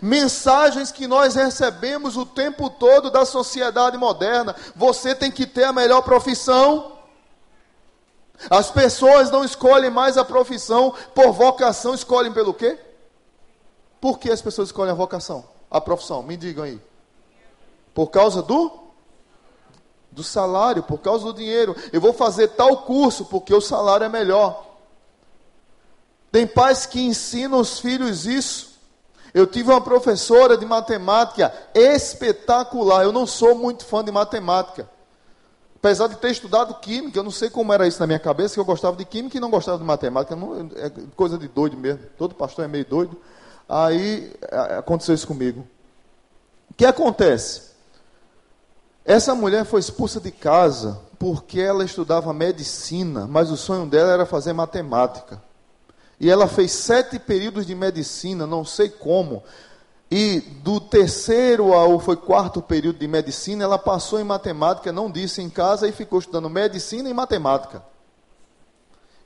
Mensagens 0.00 0.90
que 0.90 1.06
nós 1.06 1.34
recebemos 1.34 2.16
o 2.16 2.24
tempo 2.24 2.70
todo 2.70 3.10
da 3.10 3.24
sociedade 3.24 3.98
moderna. 3.98 4.54
Você 4.74 5.14
tem 5.14 5.30
que 5.30 5.46
ter 5.46 5.64
a 5.64 5.72
melhor 5.72 6.02
profissão. 6.02 6.92
As 8.48 8.70
pessoas 8.70 9.30
não 9.30 9.44
escolhem 9.44 9.90
mais 9.90 10.16
a 10.16 10.24
profissão 10.24 10.94
por 11.14 11.32
vocação, 11.32 11.94
escolhem 11.94 12.32
pelo 12.32 12.54
quê? 12.54 12.78
Por 14.00 14.18
que 14.18 14.30
as 14.30 14.42
pessoas 14.42 14.68
escolhem 14.68 14.92
a 14.92 14.96
vocação? 14.96 15.44
A 15.70 15.80
profissão, 15.80 16.22
me 16.22 16.36
digam 16.36 16.64
aí. 16.64 16.80
Por 17.94 18.08
causa 18.08 18.42
do 18.42 18.84
do 20.14 20.22
salário, 20.22 20.82
por 20.82 20.98
causa 20.98 21.24
do 21.24 21.32
dinheiro. 21.34 21.74
Eu 21.92 22.00
vou 22.00 22.12
fazer 22.12 22.48
tal 22.48 22.78
curso 22.78 23.24
porque 23.24 23.52
o 23.52 23.60
salário 23.60 24.04
é 24.04 24.08
melhor. 24.08 24.64
Tem 26.30 26.46
pais 26.46 26.86
que 26.86 27.00
ensinam 27.00 27.58
os 27.58 27.80
filhos 27.80 28.24
isso. 28.24 28.74
Eu 29.32 29.46
tive 29.46 29.70
uma 29.70 29.80
professora 29.80 30.56
de 30.56 30.64
matemática 30.64 31.52
espetacular. 31.74 33.02
Eu 33.02 33.12
não 33.12 33.26
sou 33.26 33.56
muito 33.56 33.84
fã 33.84 34.04
de 34.04 34.12
matemática. 34.12 34.88
Apesar 35.76 36.06
de 36.06 36.16
ter 36.16 36.30
estudado 36.30 36.74
química, 36.74 37.18
eu 37.18 37.22
não 37.22 37.30
sei 37.30 37.50
como 37.50 37.72
era 37.72 37.86
isso 37.86 38.00
na 38.00 38.06
minha 38.06 38.18
cabeça, 38.18 38.54
que 38.54 38.60
eu 38.60 38.64
gostava 38.64 38.96
de 38.96 39.04
química 39.04 39.36
e 39.36 39.40
não 39.40 39.50
gostava 39.50 39.76
de 39.76 39.84
matemática. 39.84 40.36
Não, 40.36 40.70
é 40.76 40.90
coisa 41.16 41.36
de 41.36 41.48
doido 41.48 41.76
mesmo. 41.76 42.00
Todo 42.16 42.34
pastor 42.34 42.64
é 42.64 42.68
meio 42.68 42.84
doido. 42.84 43.20
Aí 43.68 44.32
aconteceu 44.78 45.14
isso 45.14 45.26
comigo. 45.26 45.66
O 46.70 46.74
que 46.74 46.86
acontece? 46.86 47.73
Essa 49.04 49.34
mulher 49.34 49.66
foi 49.66 49.80
expulsa 49.80 50.18
de 50.18 50.30
casa 50.30 50.98
porque 51.18 51.60
ela 51.60 51.84
estudava 51.84 52.32
medicina, 52.32 53.26
mas 53.26 53.50
o 53.50 53.56
sonho 53.56 53.86
dela 53.86 54.12
era 54.12 54.26
fazer 54.26 54.54
matemática. 54.54 55.42
E 56.18 56.30
ela 56.30 56.48
fez 56.48 56.72
sete 56.72 57.18
períodos 57.18 57.66
de 57.66 57.74
medicina, 57.74 58.46
não 58.46 58.64
sei 58.64 58.88
como. 58.88 59.42
E 60.10 60.40
do 60.62 60.80
terceiro 60.80 61.74
ao 61.74 61.98
foi 62.00 62.16
quarto 62.16 62.62
período 62.62 62.98
de 62.98 63.06
medicina, 63.06 63.64
ela 63.64 63.78
passou 63.78 64.20
em 64.20 64.24
matemática, 64.24 64.90
não 64.92 65.10
disse 65.10 65.42
em 65.42 65.50
casa 65.50 65.86
e 65.86 65.92
ficou 65.92 66.18
estudando 66.18 66.48
medicina 66.48 67.08
e 67.08 67.14
matemática. 67.14 67.82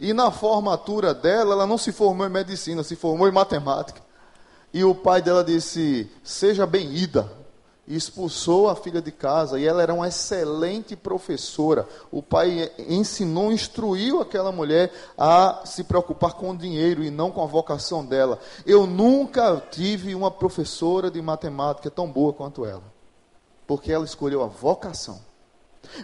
E 0.00 0.12
na 0.12 0.30
formatura 0.30 1.14
dela, 1.14 1.54
ela 1.54 1.66
não 1.66 1.78
se 1.78 1.92
formou 1.92 2.26
em 2.26 2.30
medicina, 2.30 2.82
se 2.82 2.96
formou 2.96 3.28
em 3.28 3.32
matemática. 3.32 4.00
E 4.72 4.82
o 4.82 4.94
pai 4.94 5.20
dela 5.20 5.44
disse: 5.44 6.10
Seja 6.22 6.66
bem-ida 6.66 7.37
e 7.88 7.96
expulsou 7.96 8.68
a 8.68 8.76
filha 8.76 9.00
de 9.00 9.10
casa. 9.10 9.58
E 9.58 9.66
ela 9.66 9.82
era 9.82 9.94
uma 9.94 10.06
excelente 10.06 10.94
professora. 10.94 11.88
O 12.12 12.22
pai 12.22 12.70
ensinou, 12.86 13.50
instruiu 13.50 14.20
aquela 14.20 14.52
mulher 14.52 14.92
a 15.16 15.62
se 15.64 15.82
preocupar 15.82 16.34
com 16.34 16.50
o 16.50 16.56
dinheiro 16.56 17.02
e 17.02 17.10
não 17.10 17.30
com 17.30 17.42
a 17.42 17.46
vocação 17.46 18.04
dela. 18.04 18.38
Eu 18.66 18.86
nunca 18.86 19.62
tive 19.70 20.14
uma 20.14 20.30
professora 20.30 21.10
de 21.10 21.22
matemática 21.22 21.90
tão 21.90 22.06
boa 22.06 22.32
quanto 22.34 22.66
ela, 22.66 22.84
porque 23.66 23.90
ela 23.90 24.04
escolheu 24.04 24.42
a 24.42 24.46
vocação. 24.46 25.26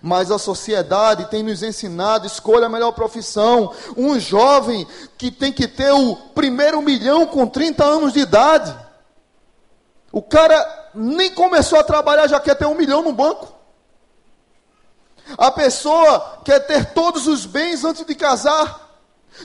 Mas 0.02 0.30
a 0.30 0.38
sociedade 0.38 1.28
tem 1.28 1.42
nos 1.42 1.62
ensinado, 1.62 2.26
escolha 2.26 2.66
a 2.66 2.70
melhor 2.70 2.92
profissão. 2.92 3.70
Um 3.94 4.18
jovem 4.18 4.86
que 5.18 5.30
tem 5.30 5.52
que 5.52 5.68
ter 5.68 5.92
o 5.92 6.16
primeiro 6.34 6.80
milhão 6.80 7.26
com 7.26 7.46
30 7.46 7.84
anos 7.84 8.14
de 8.14 8.20
idade. 8.20 8.83
O 10.14 10.22
cara 10.22 10.90
nem 10.94 11.28
começou 11.34 11.76
a 11.76 11.82
trabalhar, 11.82 12.28
já 12.28 12.38
quer 12.38 12.54
ter 12.54 12.66
um 12.66 12.76
milhão 12.76 13.02
no 13.02 13.12
banco. 13.12 13.52
A 15.36 15.50
pessoa 15.50 16.38
quer 16.44 16.60
ter 16.60 16.92
todos 16.92 17.26
os 17.26 17.44
bens 17.44 17.84
antes 17.84 18.06
de 18.06 18.14
casar. 18.14 18.96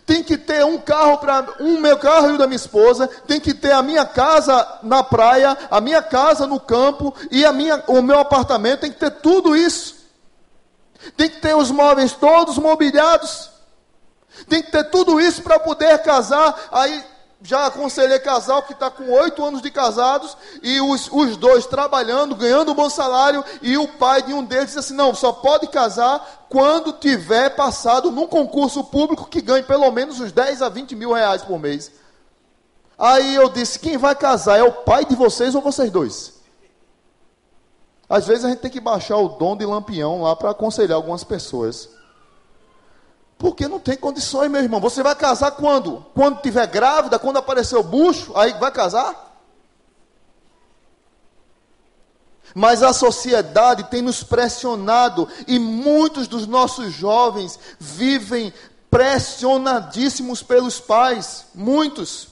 Tem 0.06 0.22
que 0.24 0.38
ter 0.38 0.64
um 0.64 0.78
carro 0.78 1.18
para 1.18 1.56
um 1.60 1.80
meu 1.80 1.98
carro 1.98 2.30
e 2.30 2.34
o 2.34 2.38
da 2.38 2.46
minha 2.46 2.56
esposa, 2.56 3.08
tem 3.26 3.40
que 3.40 3.52
ter 3.52 3.72
a 3.72 3.82
minha 3.82 4.06
casa 4.06 4.80
na 4.84 5.04
praia, 5.04 5.58
a 5.72 5.82
minha 5.82 6.04
casa 6.04 6.46
no 6.46 6.60
campo 6.60 7.16
e 7.32 7.44
a 7.44 7.52
minha, 7.52 7.84
o 7.88 8.00
meu 8.04 8.20
apartamento, 8.20 8.82
tem 8.82 8.92
que 8.92 9.00
ter 9.00 9.10
tudo 9.10 9.56
isso. 9.56 9.96
Tem 11.18 11.32
que 11.32 11.42
ter 11.42 11.56
os 11.56 11.72
móveis 11.72 12.14
todos 12.14 12.60
mobiliados. 12.60 13.50
Tem 14.48 14.62
que 14.62 14.70
ter 14.70 14.84
tudo 14.92 15.20
isso 15.20 15.42
para 15.42 15.58
poder 15.58 15.98
casar. 16.04 16.56
Aí 16.72 17.04
já 17.42 17.68
aconselhei 17.68 18.20
casal 18.20 18.64
que 18.64 18.74
está 18.74 18.90
com 18.92 19.10
oito 19.12 19.44
anos 19.44 19.62
de 19.62 19.72
casados 19.72 20.36
e 20.62 20.82
os, 20.82 21.10
os 21.12 21.38
dois 21.38 21.66
trabalhando, 21.66 22.36
ganhando 22.36 22.72
um 22.72 22.76
bom 22.76 22.90
salário, 22.90 23.44
e 23.62 23.78
o 23.78 23.88
pai 23.88 24.22
de 24.22 24.34
um 24.34 24.44
deles 24.44 24.68
disse 24.68 24.80
assim: 24.80 24.94
não, 24.94 25.16
só 25.16 25.32
pode 25.32 25.68
casar 25.68 26.48
quando 26.50 26.94
tiver 26.94 27.52
passado 27.52 28.12
num 28.12 28.28
concurso 28.28 28.84
público 28.84 29.28
que 29.28 29.42
ganhe 29.42 29.64
pelo 29.64 29.90
menos 29.92 30.20
uns 30.20 30.32
10 30.32 30.62
a 30.62 30.70
20 30.70 30.96
mil 30.96 31.14
reais 31.14 31.42
por 31.42 31.58
mês. 31.58 31.92
Aí 32.98 33.36
eu 33.36 33.48
disse: 33.48 33.80
quem 33.80 33.98
vai 33.98 34.16
casar 34.16 34.60
é 34.60 34.64
o 34.64 34.74
pai 34.74 35.06
de 35.06 35.16
vocês 35.16 35.56
ou 35.56 35.62
vocês 35.62 35.90
dois? 35.90 36.34
Às 38.10 38.28
vezes 38.28 38.44
a 38.44 38.50
gente 38.50 38.60
tem 38.60 38.72
que 38.72 38.82
baixar 38.82 39.18
o 39.18 39.30
dom 39.30 39.56
de 39.56 39.66
lampião 39.66 40.24
lá 40.24 40.36
para 40.36 40.50
aconselhar 40.50 40.98
algumas 40.98 41.24
pessoas. 41.24 41.90
Porque 43.40 43.70
não 43.70 43.80
tem 43.80 43.96
condições, 43.96 44.52
meu 44.52 44.62
irmão. 44.62 44.82
Você 44.82 45.02
vai 45.02 45.16
casar 45.16 45.52
quando? 45.52 46.06
Quando 46.14 46.42
tiver 46.42 46.68
grávida, 46.68 47.18
quando 47.18 47.38
aparecer 47.38 47.78
o 47.78 47.82
bucho, 47.82 48.38
aí 48.38 48.52
vai 48.60 48.70
casar? 48.70 49.28
Mas 52.54 52.84
a 52.84 52.92
sociedade 52.92 53.86
tem 53.86 54.02
nos 54.02 54.24
pressionado 54.24 55.26
e 55.48 55.58
muitos 55.58 56.28
dos 56.28 56.46
nossos 56.46 56.92
jovens 56.92 57.58
vivem 57.80 58.54
pressionadíssimos 58.92 60.44
pelos 60.44 60.82
pais, 60.82 61.46
muitos. 61.56 62.29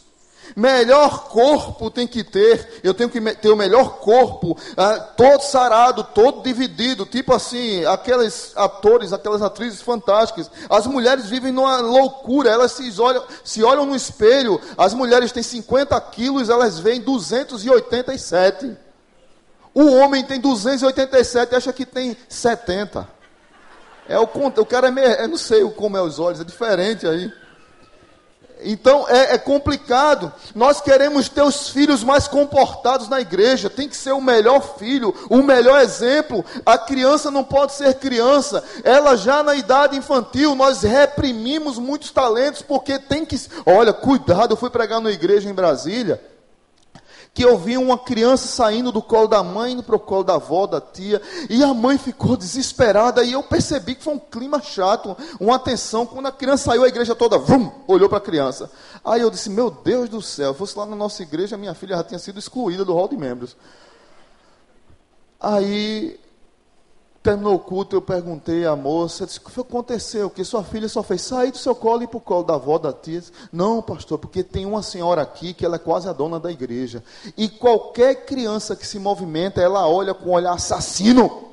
Melhor 0.55 1.27
corpo 1.29 1.91
tem 1.91 2.07
que 2.07 2.23
ter, 2.23 2.79
eu 2.83 2.93
tenho 2.93 3.09
que 3.09 3.19
ter 3.35 3.49
o 3.49 3.55
melhor 3.55 3.97
corpo, 3.99 4.57
ah, 4.75 4.99
todo 4.99 5.41
sarado, 5.41 6.03
todo 6.03 6.41
dividido, 6.41 7.05
tipo 7.05 7.33
assim, 7.33 7.85
aqueles 7.85 8.53
atores, 8.55 9.13
aquelas 9.13 9.41
atrizes 9.41 9.81
fantásticas. 9.81 10.49
As 10.69 10.87
mulheres 10.87 11.27
vivem 11.27 11.51
numa 11.51 11.77
loucura, 11.77 12.49
elas 12.49 12.71
se 12.71 12.99
olham, 12.99 13.23
se 13.43 13.63
olham 13.63 13.85
no 13.85 13.95
espelho, 13.95 14.59
as 14.77 14.93
mulheres 14.93 15.31
têm 15.31 15.43
50 15.43 15.99
quilos, 16.01 16.49
elas 16.49 16.79
veem 16.79 17.01
287. 17.01 18.77
O 19.73 19.93
homem 19.93 20.23
tem 20.23 20.39
287 20.39 21.51
e 21.51 21.55
acha 21.55 21.73
que 21.73 21.85
tem 21.85 22.17
70. 22.27 23.07
É 24.09 24.17
o, 24.17 24.23
o 24.23 24.65
cara 24.65 24.87
é 24.87 24.91
meio, 24.91 25.07
eu 25.07 25.27
não 25.27 25.37
sei 25.37 25.63
como 25.71 25.97
é 25.97 26.01
os 26.01 26.17
olhos, 26.17 26.39
é 26.39 26.43
diferente 26.43 27.05
aí. 27.05 27.31
Então 28.63 29.05
é, 29.07 29.35
é, 29.35 29.37
complicado. 29.37 30.31
Nós 30.55 30.81
queremos 30.81 31.29
ter 31.29 31.41
os 31.41 31.69
filhos 31.69 32.03
mais 32.03 32.27
comportados 32.27 33.07
na 33.07 33.21
igreja. 33.21 33.69
Tem 33.69 33.87
que 33.87 33.95
ser 33.95 34.11
o 34.11 34.21
melhor 34.21 34.77
filho, 34.77 35.13
o 35.29 35.43
melhor 35.43 35.81
exemplo. 35.81 36.43
A 36.65 36.77
criança 36.77 37.29
não 37.29 37.43
pode 37.43 37.73
ser 37.73 37.95
criança. 37.95 38.63
Ela 38.83 39.15
já 39.15 39.43
na 39.43 39.55
idade 39.55 39.97
infantil, 39.97 40.55
nós 40.55 40.81
reprimimos 40.81 41.77
muitos 41.77 42.11
talentos 42.11 42.61
porque 42.61 42.97
tem 42.99 43.25
que. 43.25 43.39
Olha, 43.65 43.93
cuidado. 43.93 44.53
Eu 44.53 44.57
fui 44.57 44.69
pregar 44.69 44.99
na 44.99 45.11
igreja 45.11 45.49
em 45.49 45.53
Brasília 45.53 46.21
que 47.37 47.45
eu 47.45 47.55
vi 47.55 47.77
uma 47.77 47.99
criança 47.99 48.47
saindo 48.47 48.91
do 48.91 48.99
colo 48.99 49.27
da 49.27 49.43
mãe, 49.43 49.73
indo 49.73 49.83
para 49.83 49.95
o 49.95 49.99
colo 49.99 50.23
da 50.23 50.33
avó, 50.33 50.65
da 50.65 50.81
tia, 50.81 51.21
e 51.47 51.63
a 51.63 51.71
mãe 51.71 51.95
ficou 51.95 52.35
desesperada, 52.35 53.23
e 53.23 53.33
eu 53.33 53.43
percebi 53.43 53.93
que 53.93 54.03
foi 54.03 54.15
um 54.15 54.19
clima 54.19 54.59
chato, 54.59 55.15
uma 55.39 55.59
tensão, 55.59 56.03
quando 56.03 56.25
a 56.25 56.31
criança 56.31 56.63
saiu, 56.71 56.83
a 56.83 56.87
igreja 56.87 57.13
toda, 57.13 57.37
vum, 57.37 57.69
olhou 57.87 58.09
para 58.09 58.17
a 58.17 58.21
criança. 58.21 58.71
Aí 59.05 59.21
eu 59.21 59.29
disse, 59.29 59.51
meu 59.51 59.69
Deus 59.69 60.09
do 60.09 60.19
céu, 60.19 60.51
fosse 60.55 60.75
lá 60.75 60.83
na 60.87 60.95
nossa 60.95 61.21
igreja, 61.21 61.55
minha 61.57 61.75
filha 61.75 61.97
já 61.97 62.03
tinha 62.03 62.17
sido 62.17 62.39
excluída 62.39 62.83
do 62.83 62.95
hall 62.95 63.07
de 63.07 63.15
membros. 63.15 63.55
Aí 65.39 66.19
Terminou 67.27 67.55
o 67.55 67.59
culto, 67.59 67.93
eu 67.93 68.01
perguntei 68.01 68.65
à 68.65 68.73
moça, 68.73 69.25
disse, 69.25 69.39
o 69.39 69.41
que 69.41 69.59
aconteceu? 69.59 70.29
Que 70.29 70.45
sua 70.45 70.63
filha 70.63 70.87
só 70.87 71.03
fez 71.03 71.23
sair 71.23 71.51
do 71.51 71.57
seu 71.57 71.75
colo 71.75 71.99
e 71.99 72.05
ir 72.05 72.07
para 72.07 72.19
o 72.19 72.21
colo 72.21 72.45
da 72.45 72.53
avó, 72.53 72.77
da 72.77 72.93
tia. 72.93 73.21
Não, 73.51 73.81
pastor, 73.81 74.17
porque 74.17 74.41
tem 74.41 74.65
uma 74.65 74.81
senhora 74.81 75.23
aqui 75.23 75.53
que 75.53 75.65
ela 75.65 75.75
é 75.75 75.79
quase 75.79 76.07
a 76.07 76.13
dona 76.13 76.39
da 76.39 76.49
igreja. 76.49 77.03
E 77.35 77.49
qualquer 77.49 78.25
criança 78.25 78.77
que 78.77 78.87
se 78.87 78.97
movimenta, 78.97 79.59
ela 79.59 79.85
olha 79.89 80.13
com 80.13 80.29
um 80.29 80.33
olhar 80.35 80.53
assassino. 80.53 81.49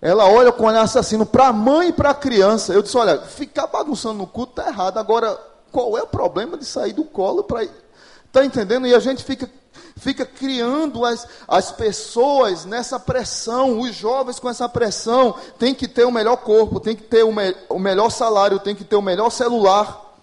Ela 0.00 0.28
olha 0.28 0.52
com 0.52 0.62
um 0.62 0.66
olhar 0.68 0.82
assassino 0.82 1.26
para 1.26 1.48
a 1.48 1.52
mãe 1.52 1.88
e 1.88 1.92
para 1.92 2.10
a 2.10 2.14
criança. 2.14 2.72
Eu 2.72 2.82
disse, 2.82 2.96
olha, 2.96 3.20
ficar 3.22 3.66
bagunçando 3.66 4.18
no 4.18 4.28
culto 4.28 4.60
está 4.60 4.70
errado. 4.70 4.98
Agora, 4.98 5.36
qual 5.72 5.98
é 5.98 6.02
o 6.04 6.06
problema 6.06 6.56
de 6.56 6.64
sair 6.64 6.92
do 6.92 7.02
colo 7.02 7.42
para... 7.42 7.64
Está 7.64 8.44
entendendo? 8.44 8.86
E 8.86 8.94
a 8.94 9.00
gente 9.00 9.24
fica 9.24 9.50
fica 9.96 10.24
criando 10.24 11.04
as, 11.04 11.26
as 11.46 11.70
pessoas 11.72 12.64
nessa 12.64 12.98
pressão, 12.98 13.80
os 13.80 13.94
jovens 13.94 14.38
com 14.38 14.48
essa 14.48 14.68
pressão, 14.68 15.34
tem 15.58 15.74
que 15.74 15.88
ter 15.88 16.04
o 16.04 16.12
melhor 16.12 16.36
corpo, 16.36 16.80
tem 16.80 16.96
que 16.96 17.02
ter 17.02 17.24
o, 17.24 17.32
me, 17.32 17.54
o 17.68 17.78
melhor 17.78 18.10
salário, 18.10 18.58
tem 18.58 18.74
que 18.74 18.84
ter 18.84 18.96
o 18.96 19.02
melhor 19.02 19.30
celular, 19.30 20.16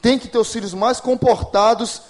tem 0.00 0.18
que 0.18 0.28
ter 0.28 0.38
os 0.38 0.52
filhos 0.52 0.74
mais 0.74 1.00
comportados, 1.00 2.02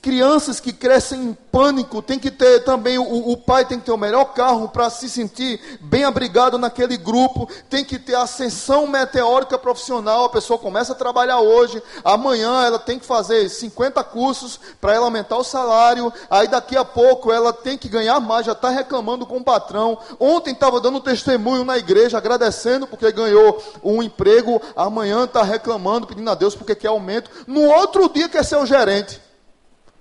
crianças 0.00 0.60
que 0.60 0.72
crescem 0.72 1.20
em 1.20 1.38
pânico, 1.50 2.02
tem 2.02 2.18
que 2.18 2.30
ter 2.30 2.64
também, 2.64 2.98
o, 2.98 3.30
o 3.30 3.36
pai 3.36 3.64
tem 3.64 3.78
que 3.78 3.86
ter 3.86 3.92
o 3.92 3.96
melhor 3.96 4.26
carro 4.26 4.68
para 4.68 4.90
se 4.90 5.08
sentir 5.08 5.60
bem 5.80 6.04
abrigado 6.04 6.58
naquele 6.58 6.96
grupo, 6.96 7.48
tem 7.68 7.84
que 7.84 7.98
ter 7.98 8.14
ascensão 8.14 8.86
meteórica 8.86 9.58
profissional, 9.58 10.26
a 10.26 10.28
pessoa 10.28 10.58
começa 10.58 10.92
a 10.92 10.96
trabalhar 10.96 11.40
hoje, 11.40 11.82
amanhã 12.04 12.62
ela 12.62 12.78
tem 12.78 12.98
que 12.98 13.06
fazer 13.06 13.48
50 13.48 14.04
cursos 14.04 14.60
para 14.80 14.94
ela 14.94 15.06
aumentar 15.06 15.38
o 15.38 15.44
salário, 15.44 16.12
aí 16.30 16.46
daqui 16.46 16.76
a 16.76 16.84
pouco 16.84 17.32
ela 17.32 17.52
tem 17.52 17.78
que 17.78 17.88
ganhar 17.88 18.20
mais, 18.20 18.46
já 18.46 18.52
está 18.52 18.68
reclamando 18.68 19.26
com 19.26 19.38
o 19.38 19.44
patrão, 19.44 19.98
ontem 20.20 20.52
estava 20.52 20.80
dando 20.80 21.00
testemunho 21.00 21.64
na 21.64 21.78
igreja, 21.78 22.18
agradecendo 22.18 22.86
porque 22.86 23.10
ganhou 23.10 23.62
um 23.82 24.02
emprego, 24.02 24.60
amanhã 24.76 25.24
está 25.24 25.42
reclamando, 25.42 26.06
pedindo 26.06 26.30
a 26.30 26.34
Deus 26.34 26.54
porque 26.54 26.74
quer 26.74 26.88
aumento, 26.88 27.30
no 27.46 27.62
outro 27.62 28.08
dia 28.08 28.28
quer 28.28 28.44
ser 28.44 28.56
o 28.56 28.66
gerente, 28.66 29.25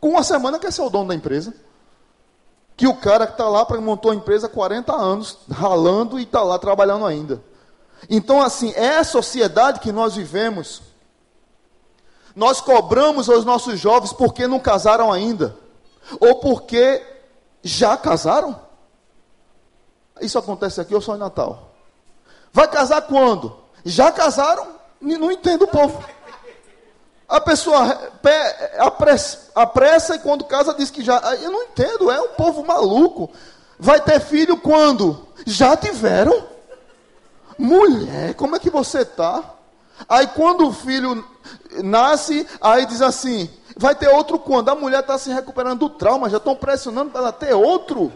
com 0.06 0.10
uma 0.10 0.22
semana 0.22 0.60
quer 0.60 0.72
ser 0.72 0.84
o 0.84 0.90
dono 0.92 1.08
da 1.08 1.16
empresa. 1.16 1.52
Que 2.78 2.86
o 2.86 2.96
cara 2.96 3.26
que 3.26 3.34
está 3.34 3.50
lá 3.50 3.66
montou 3.82 4.12
a 4.12 4.16
empresa 4.16 4.46
há 4.46 4.50
40 4.52 4.94
anos, 4.94 5.40
ralando 5.50 6.20
e 6.20 6.22
está 6.22 6.44
lá 6.44 6.60
trabalhando 6.60 7.08
ainda. 7.08 7.42
Então, 8.08 8.40
assim, 8.40 8.72
é 8.76 8.98
a 8.98 9.04
sociedade 9.04 9.80
que 9.80 9.92
nós 9.92 10.16
vivemos. 10.16 10.84
Nós 12.36 12.62
cobramos 12.62 13.28
aos 13.28 13.44
nossos 13.46 13.80
jovens 13.80 14.14
porque 14.14 14.46
não 14.46 14.60
casaram 14.60 15.12
ainda. 15.12 15.58
Ou 16.20 16.36
porque 16.36 17.04
já 17.64 17.98
casaram. 17.98 18.62
Isso 20.22 20.38
acontece 20.38 20.80
aqui 20.80 20.94
ou 20.94 21.02
só 21.02 21.16
em 21.16 21.20
Natal? 21.20 21.72
Vai 22.54 22.68
casar 22.68 23.02
quando? 23.02 23.58
Já 23.84 24.12
casaram? 24.12 24.68
Não 25.02 25.32
entendo 25.32 25.64
o 25.64 25.68
povo. 25.68 26.06
A 27.28 27.42
pessoa 27.42 28.12
apressa, 29.56 30.16
e 30.16 30.20
quando 30.20 30.44
casa 30.44 30.74
diz 30.74 30.92
que 30.92 31.04
já. 31.04 31.20
Eu 31.42 31.50
não 31.50 31.64
entendo, 31.64 32.12
é 32.12 32.22
um 32.22 32.30
povo 32.30 32.64
maluco. 32.64 33.32
Vai 33.80 34.00
ter 34.00 34.20
filho 34.20 34.58
quando? 34.58 35.26
Já 35.46 35.76
tiveram? 35.76 36.48
Mulher, 37.58 38.36
como 38.36 38.56
é 38.56 38.60
que 38.60 38.70
você 38.70 39.02
está? 39.02 39.44
Aí 40.08 40.28
quando 40.28 40.68
o 40.68 40.74
filho 40.74 41.26
nasce, 41.84 42.48
aí 42.62 42.86
diz 42.86 43.02
assim: 43.02 43.50
vai 43.76 43.96
ter 43.96 44.10
outro 44.10 44.38
quando? 44.38 44.70
A 44.70 44.76
mulher 44.76 45.00
está 45.00 45.18
se 45.18 45.32
recuperando 45.32 45.80
do 45.80 45.90
trauma, 45.90 46.30
já 46.30 46.38
estão 46.38 46.56
pressionando 46.56 47.12
para 47.12 47.22
ela 47.22 47.32
ter 47.32 47.54
outro. 47.54 48.12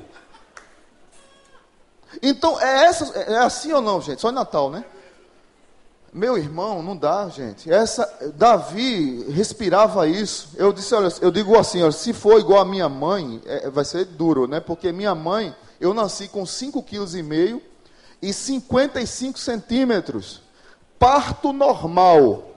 Então, 2.22 2.60
é, 2.60 2.86
essa, 2.86 3.18
é 3.20 3.38
assim 3.38 3.72
ou 3.72 3.82
não, 3.82 4.02
gente? 4.02 4.22
Só 4.22 4.30
em 4.30 4.34
Natal, 4.34 4.70
né? 4.70 4.84
Meu 6.12 6.38
irmão, 6.38 6.82
não 6.82 6.98
dá, 6.98 7.30
gente. 7.30 7.72
Essa 7.72 8.32
Davi 8.36 9.32
respirava 9.32 10.08
isso. 10.08 10.50
Eu 10.56 10.74
disse, 10.74 10.94
olha, 10.96 11.10
eu 11.22 11.30
digo 11.30 11.58
assim, 11.58 11.84
olha, 11.84 11.92
se 11.92 12.14
for 12.14 12.40
igual 12.40 12.62
a 12.62 12.66
minha 12.66 12.90
mãe, 12.90 13.42
é, 13.46 13.70
vai 13.70 13.86
ser 13.86 14.06
duro, 14.06 14.48
né? 14.48 14.60
Porque 14.60 14.92
minha 14.92 15.14
mãe, 15.14 15.56
eu 15.80 15.94
nasci 15.94 16.28
com 16.28 16.44
5,5 16.44 16.84
kg 16.84 17.62
e 18.22 18.34
55 18.34 19.38
centímetros. 19.38 20.42
Parto 20.98 21.54
normal. 21.54 22.56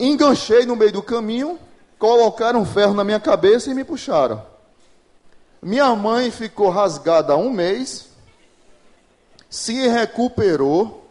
Enganchei 0.00 0.66
no 0.66 0.74
meio 0.74 0.92
do 0.92 1.02
caminho, 1.02 1.58
colocaram 1.98 2.60
um 2.60 2.66
ferro 2.66 2.94
na 2.94 3.04
minha 3.04 3.20
cabeça 3.20 3.70
e 3.70 3.74
me 3.74 3.84
puxaram. 3.84 4.44
Minha 5.62 5.94
mãe 5.94 6.30
ficou 6.30 6.70
rasgada 6.70 7.36
um 7.36 7.50
mês, 7.50 8.08
se 9.48 9.88
recuperou 9.88 11.07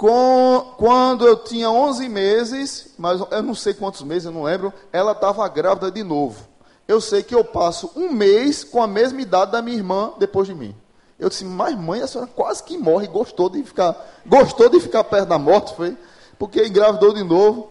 com, 0.00 0.72
quando 0.78 1.26
eu 1.26 1.36
tinha 1.36 1.70
11 1.70 2.08
meses, 2.08 2.86
mas 2.96 3.20
eu 3.30 3.42
não 3.42 3.54
sei 3.54 3.74
quantos 3.74 4.00
meses, 4.00 4.24
eu 4.24 4.32
não 4.32 4.44
lembro, 4.44 4.72
ela 4.90 5.12
estava 5.12 5.46
grávida 5.46 5.90
de 5.90 6.02
novo. 6.02 6.48
Eu 6.88 7.02
sei 7.02 7.22
que 7.22 7.34
eu 7.34 7.44
passo 7.44 7.92
um 7.94 8.10
mês 8.10 8.64
com 8.64 8.82
a 8.82 8.86
mesma 8.86 9.20
idade 9.20 9.52
da 9.52 9.60
minha 9.60 9.76
irmã 9.76 10.14
depois 10.18 10.48
de 10.48 10.54
mim. 10.54 10.74
Eu 11.18 11.28
disse, 11.28 11.44
mas 11.44 11.76
mãe, 11.76 12.00
a 12.00 12.06
senhora 12.06 12.30
quase 12.34 12.62
que 12.62 12.78
morre, 12.78 13.08
gostou 13.08 13.50
de 13.50 13.62
ficar, 13.62 13.94
gostou 14.24 14.70
de 14.70 14.80
ficar 14.80 15.04
perto 15.04 15.28
da 15.28 15.38
morte, 15.38 15.76
foi? 15.76 15.94
Porque 16.38 16.66
engravidou 16.66 17.12
de 17.12 17.22
novo. 17.22 17.70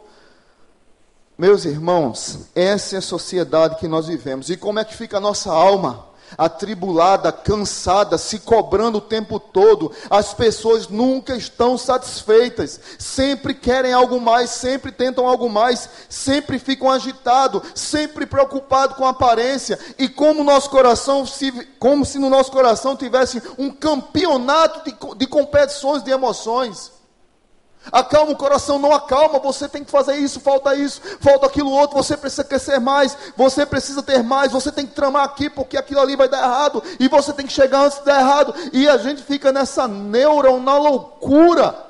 Meus 1.35 1.65
irmãos, 1.65 2.41
essa 2.53 2.97
é 2.97 2.99
a 2.99 3.01
sociedade 3.01 3.77
que 3.77 3.87
nós 3.87 4.05
vivemos. 4.05 4.51
E 4.51 4.55
como 4.55 4.77
é 4.77 4.85
que 4.85 4.95
fica 4.95 5.17
a 5.17 5.19
nossa 5.19 5.51
alma? 5.51 6.05
Atribulada, 6.37 7.31
cansada, 7.31 8.17
se 8.17 8.39
cobrando 8.39 8.97
o 8.97 9.01
tempo 9.01 9.39
todo. 9.39 9.91
As 10.09 10.33
pessoas 10.33 10.87
nunca 10.87 11.35
estão 11.35 11.77
satisfeitas, 11.77 12.79
sempre 12.97 13.53
querem 13.53 13.93
algo 13.93 14.19
mais, 14.19 14.49
sempre 14.49 14.91
tentam 14.91 15.27
algo 15.27 15.49
mais, 15.49 15.89
sempre 16.09 16.59
ficam 16.59 16.89
agitados, 16.89 17.61
sempre 17.75 18.25
preocupados 18.25 18.95
com 18.95 19.05
a 19.05 19.09
aparência. 19.09 19.79
E 19.97 20.07
como 20.07 20.43
nosso 20.43 20.69
coração, 20.69 21.25
se, 21.25 21.51
como 21.79 22.05
se 22.05 22.19
no 22.19 22.29
nosso 22.29 22.51
coração 22.51 22.95
tivesse 22.95 23.41
um 23.57 23.69
campeonato 23.69 24.83
de, 24.83 24.95
de 25.17 25.27
competições 25.27 26.03
de 26.03 26.11
emoções. 26.11 26.98
Acalma 27.91 28.33
o 28.33 28.37
coração, 28.37 28.77
não 28.77 28.93
acalma. 28.93 29.39
Você 29.39 29.67
tem 29.67 29.83
que 29.83 29.91
fazer 29.91 30.15
isso, 30.15 30.39
falta 30.39 30.75
isso, 30.75 31.01
falta 31.19 31.45
aquilo 31.45 31.71
outro. 31.71 31.97
Você 31.97 32.15
precisa 32.17 32.43
crescer 32.43 32.79
mais, 32.79 33.17
você 33.35 33.65
precisa 33.65 34.03
ter 34.03 34.21
mais. 34.21 34.51
Você 34.51 34.71
tem 34.71 34.85
que 34.85 34.93
tramar 34.93 35.23
aqui 35.23 35.49
porque 35.49 35.77
aquilo 35.77 36.01
ali 36.01 36.15
vai 36.15 36.27
dar 36.27 36.43
errado. 36.43 36.83
E 36.99 37.07
você 37.07 37.33
tem 37.33 37.45
que 37.47 37.53
chegar 37.53 37.85
antes 37.85 37.99
de 37.99 38.05
dar 38.05 38.19
errado. 38.19 38.53
E 38.73 38.87
a 38.87 38.97
gente 38.97 39.23
fica 39.23 39.51
nessa 39.51 39.87
neura, 39.87 40.57
na 40.59 40.77
loucura. 40.77 41.87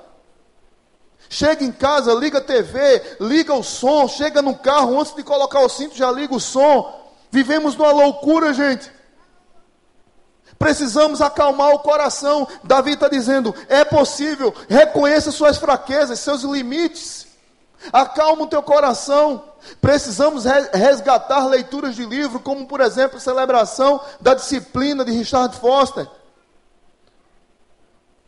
Chega 1.29 1.63
em 1.63 1.71
casa, 1.71 2.13
liga 2.13 2.39
a 2.39 2.41
TV, 2.41 3.17
liga 3.19 3.53
o 3.53 3.63
som, 3.63 4.07
chega 4.07 4.41
no 4.41 4.55
carro, 4.55 4.99
antes 4.99 5.13
de 5.13 5.21
colocar 5.21 5.59
o 5.59 5.69
cinto, 5.69 5.95
já 5.95 6.11
liga 6.11 6.33
o 6.33 6.39
som. 6.39 6.91
Vivemos 7.29 7.75
numa 7.75 7.91
loucura, 7.91 8.51
gente. 8.51 8.91
Precisamos 10.59 11.21
acalmar 11.21 11.69
o 11.69 11.79
coração. 11.79 12.45
Davi 12.65 12.91
está 12.91 13.07
dizendo: 13.07 13.55
é 13.69 13.85
possível, 13.85 14.53
reconheça 14.67 15.31
suas 15.31 15.57
fraquezas, 15.57 16.19
seus 16.19 16.43
limites. 16.43 17.27
Acalma 17.93 18.43
o 18.43 18.47
teu 18.47 18.61
coração. 18.61 19.45
Precisamos 19.79 20.43
resgatar 20.73 21.47
leituras 21.47 21.95
de 21.95 22.05
livro, 22.05 22.41
como 22.41 22.67
por 22.67 22.81
exemplo, 22.81 23.17
a 23.17 23.21
celebração 23.21 24.01
da 24.19 24.33
disciplina 24.33 25.05
de 25.05 25.13
Richard 25.13 25.55
Foster. 25.57 26.05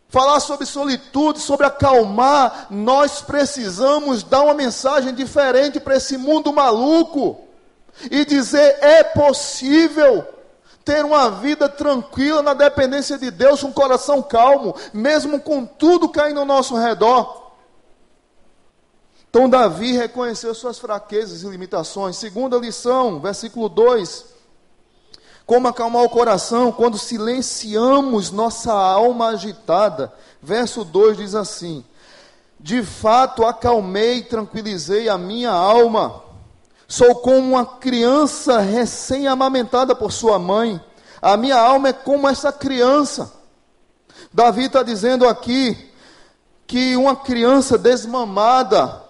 Falar 0.07 0.39
sobre 0.39 0.65
solitude, 0.65 1.39
sobre 1.39 1.65
acalmar, 1.65 2.67
nós 2.69 3.21
precisamos 3.21 4.23
dar 4.23 4.41
uma 4.41 4.53
mensagem 4.53 5.13
diferente 5.13 5.81
para 5.81 5.97
esse 5.97 6.17
mundo 6.17 6.53
maluco 6.53 7.41
e 8.09 8.23
dizer: 8.23 8.77
é 8.81 9.03
possível 9.03 10.25
ter 10.83 11.05
uma 11.05 11.29
vida 11.29 11.69
tranquila 11.69 12.41
na 12.41 12.53
dependência 12.53 13.17
de 13.17 13.29
Deus, 13.29 13.63
um 13.63 13.71
coração 13.71 14.21
calmo, 14.21 14.75
mesmo 14.93 15.39
com 15.39 15.65
tudo 15.65 16.09
caindo 16.09 16.39
ao 16.39 16.45
nosso 16.45 16.75
redor. 16.75 17.51
Então, 19.29 19.49
Davi 19.49 19.93
reconheceu 19.93 20.53
suas 20.53 20.77
fraquezas 20.77 21.43
e 21.43 21.47
limitações. 21.47 22.17
Segunda 22.17 22.57
lição, 22.57 23.19
versículo 23.19 23.69
2. 23.69 24.25
Como 25.45 25.67
acalmar 25.67 26.03
o 26.03 26.09
coração 26.09 26.71
quando 26.71 26.97
silenciamos 26.97 28.31
nossa 28.31 28.73
alma 28.73 29.27
agitada. 29.29 30.11
Verso 30.41 30.83
2 30.83 31.17
diz 31.17 31.35
assim: 31.35 31.83
De 32.59 32.83
fato 32.83 33.45
acalmei 33.45 34.17
e 34.17 34.23
tranquilizei 34.23 35.07
a 35.07 35.17
minha 35.17 35.51
alma 35.51 36.30
Sou 36.91 37.15
como 37.15 37.37
uma 37.37 37.65
criança 37.65 38.59
recém-amamentada 38.59 39.95
por 39.95 40.11
sua 40.11 40.37
mãe. 40.37 40.77
A 41.21 41.37
minha 41.37 41.57
alma 41.57 41.87
é 41.87 41.93
como 41.93 42.27
essa 42.27 42.51
criança. 42.51 43.31
Davi 44.33 44.65
está 44.65 44.83
dizendo 44.83 45.25
aqui 45.25 45.89
que 46.67 46.97
uma 46.97 47.15
criança 47.15 47.77
desmamada, 47.77 49.01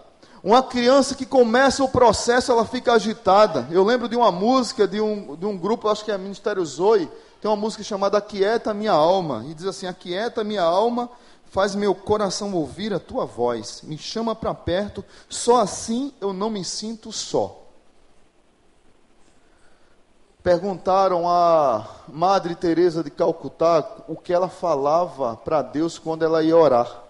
uma 0.44 0.62
criança 0.62 1.16
que 1.16 1.26
começa 1.26 1.84
o 1.84 1.90
processo, 1.90 2.52
ela 2.52 2.66
fica 2.66 2.94
agitada. 2.94 3.68
Eu 3.72 3.84
lembro 3.84 4.08
de 4.08 4.16
uma 4.16 4.32
música 4.32 4.88
de 4.88 5.02
um, 5.02 5.36
de 5.36 5.48
um 5.48 5.58
grupo, 5.58 5.90
acho 5.90 6.06
que 6.06 6.12
é 6.12 6.18
Ministério 6.20 6.64
Zoe, 6.64 7.10
tem 7.42 7.50
uma 7.50 7.58
música 7.58 7.84
chamada 7.84 8.20
Aquieta 8.20 8.76
Minha 8.76 8.92
Alma, 8.92 9.44
e 9.50 9.56
diz 9.56 9.66
assim: 9.66 9.88
Aquieta 9.88 10.44
minha 10.44 10.62
alma, 10.62 11.10
faz 11.46 11.74
meu 11.74 11.96
coração 11.96 12.54
ouvir 12.54 12.94
a 12.94 13.00
tua 13.00 13.26
voz, 13.26 13.82
me 13.82 13.98
chama 13.98 14.36
para 14.36 14.54
perto, 14.54 15.04
só 15.28 15.60
assim 15.60 16.14
eu 16.22 16.32
não 16.32 16.52
me 16.52 16.64
sinto 16.64 17.12
só. 17.12 17.61
Perguntaram 20.44 21.30
a 21.30 21.88
Madre 22.08 22.56
Teresa 22.56 23.04
de 23.04 23.12
Calcutá 23.12 23.88
o 24.08 24.16
que 24.16 24.34
ela 24.34 24.50
falava 24.50 25.36
para 25.36 25.62
Deus 25.62 26.00
quando 26.00 26.26
ela 26.26 26.42
ia 26.42 26.58
orar. 26.58 27.04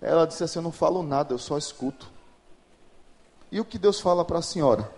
Ela 0.00 0.26
disse 0.26 0.44
assim: 0.44 0.58
"Eu 0.58 0.64
não 0.64 0.72
falo 0.72 1.02
nada, 1.02 1.32
eu 1.32 1.38
só 1.38 1.56
escuto". 1.56 2.06
E 3.50 3.58
o 3.58 3.64
que 3.64 3.78
Deus 3.78 3.98
fala 3.98 4.26
para 4.26 4.40
a 4.40 4.42
senhora? 4.42 4.90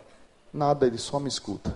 Nada, 0.53 0.87
ele 0.87 0.99
só 0.99 1.21
me 1.21 1.29
escuta. 1.29 1.73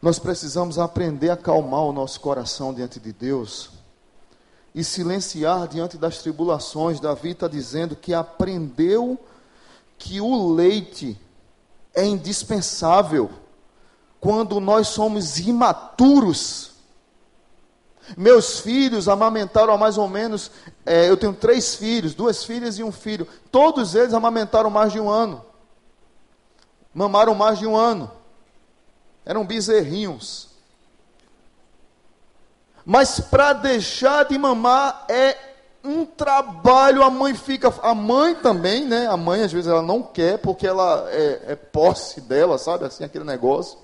Nós 0.00 0.20
precisamos 0.20 0.78
aprender 0.78 1.30
a 1.30 1.34
acalmar 1.34 1.80
o 1.80 1.92
nosso 1.92 2.20
coração 2.20 2.72
diante 2.72 3.00
de 3.00 3.12
Deus 3.12 3.70
e 4.72 4.84
silenciar 4.84 5.66
diante 5.66 5.98
das 5.98 6.18
tribulações. 6.18 7.00
Davi 7.00 7.30
está 7.30 7.48
dizendo 7.48 7.96
que 7.96 8.14
aprendeu 8.14 9.18
que 9.98 10.20
o 10.20 10.52
leite 10.52 11.18
é 11.92 12.04
indispensável 12.04 13.30
quando 14.24 14.58
nós 14.58 14.88
somos 14.88 15.38
imaturos. 15.38 16.72
Meus 18.16 18.58
filhos 18.60 19.06
amamentaram 19.06 19.76
mais 19.76 19.98
ou 19.98 20.08
menos, 20.08 20.50
é, 20.86 21.10
eu 21.10 21.16
tenho 21.18 21.34
três 21.34 21.74
filhos, 21.74 22.14
duas 22.14 22.42
filhas 22.42 22.78
e 22.78 22.82
um 22.82 22.90
filho. 22.90 23.28
Todos 23.52 23.94
eles 23.94 24.14
amamentaram 24.14 24.70
mais 24.70 24.90
de 24.94 24.98
um 24.98 25.10
ano. 25.10 25.44
Mamaram 26.94 27.34
mais 27.34 27.58
de 27.58 27.66
um 27.66 27.76
ano. 27.76 28.10
Eram 29.26 29.44
bezerrinhos. 29.44 30.48
Mas 32.82 33.20
para 33.20 33.52
deixar 33.52 34.24
de 34.24 34.38
mamar 34.38 35.04
é 35.06 35.36
um 35.84 36.06
trabalho, 36.06 37.02
a 37.02 37.10
mãe 37.10 37.34
fica, 37.34 37.70
a 37.82 37.94
mãe 37.94 38.34
também, 38.34 38.86
né? 38.86 39.06
A 39.06 39.18
mãe 39.18 39.42
às 39.42 39.52
vezes 39.52 39.70
ela 39.70 39.82
não 39.82 40.02
quer 40.02 40.38
porque 40.38 40.66
ela 40.66 41.10
é, 41.10 41.42
é 41.48 41.56
posse 41.56 42.22
dela, 42.22 42.56
sabe? 42.56 42.86
Assim 42.86 43.04
aquele 43.04 43.24
negócio. 43.24 43.83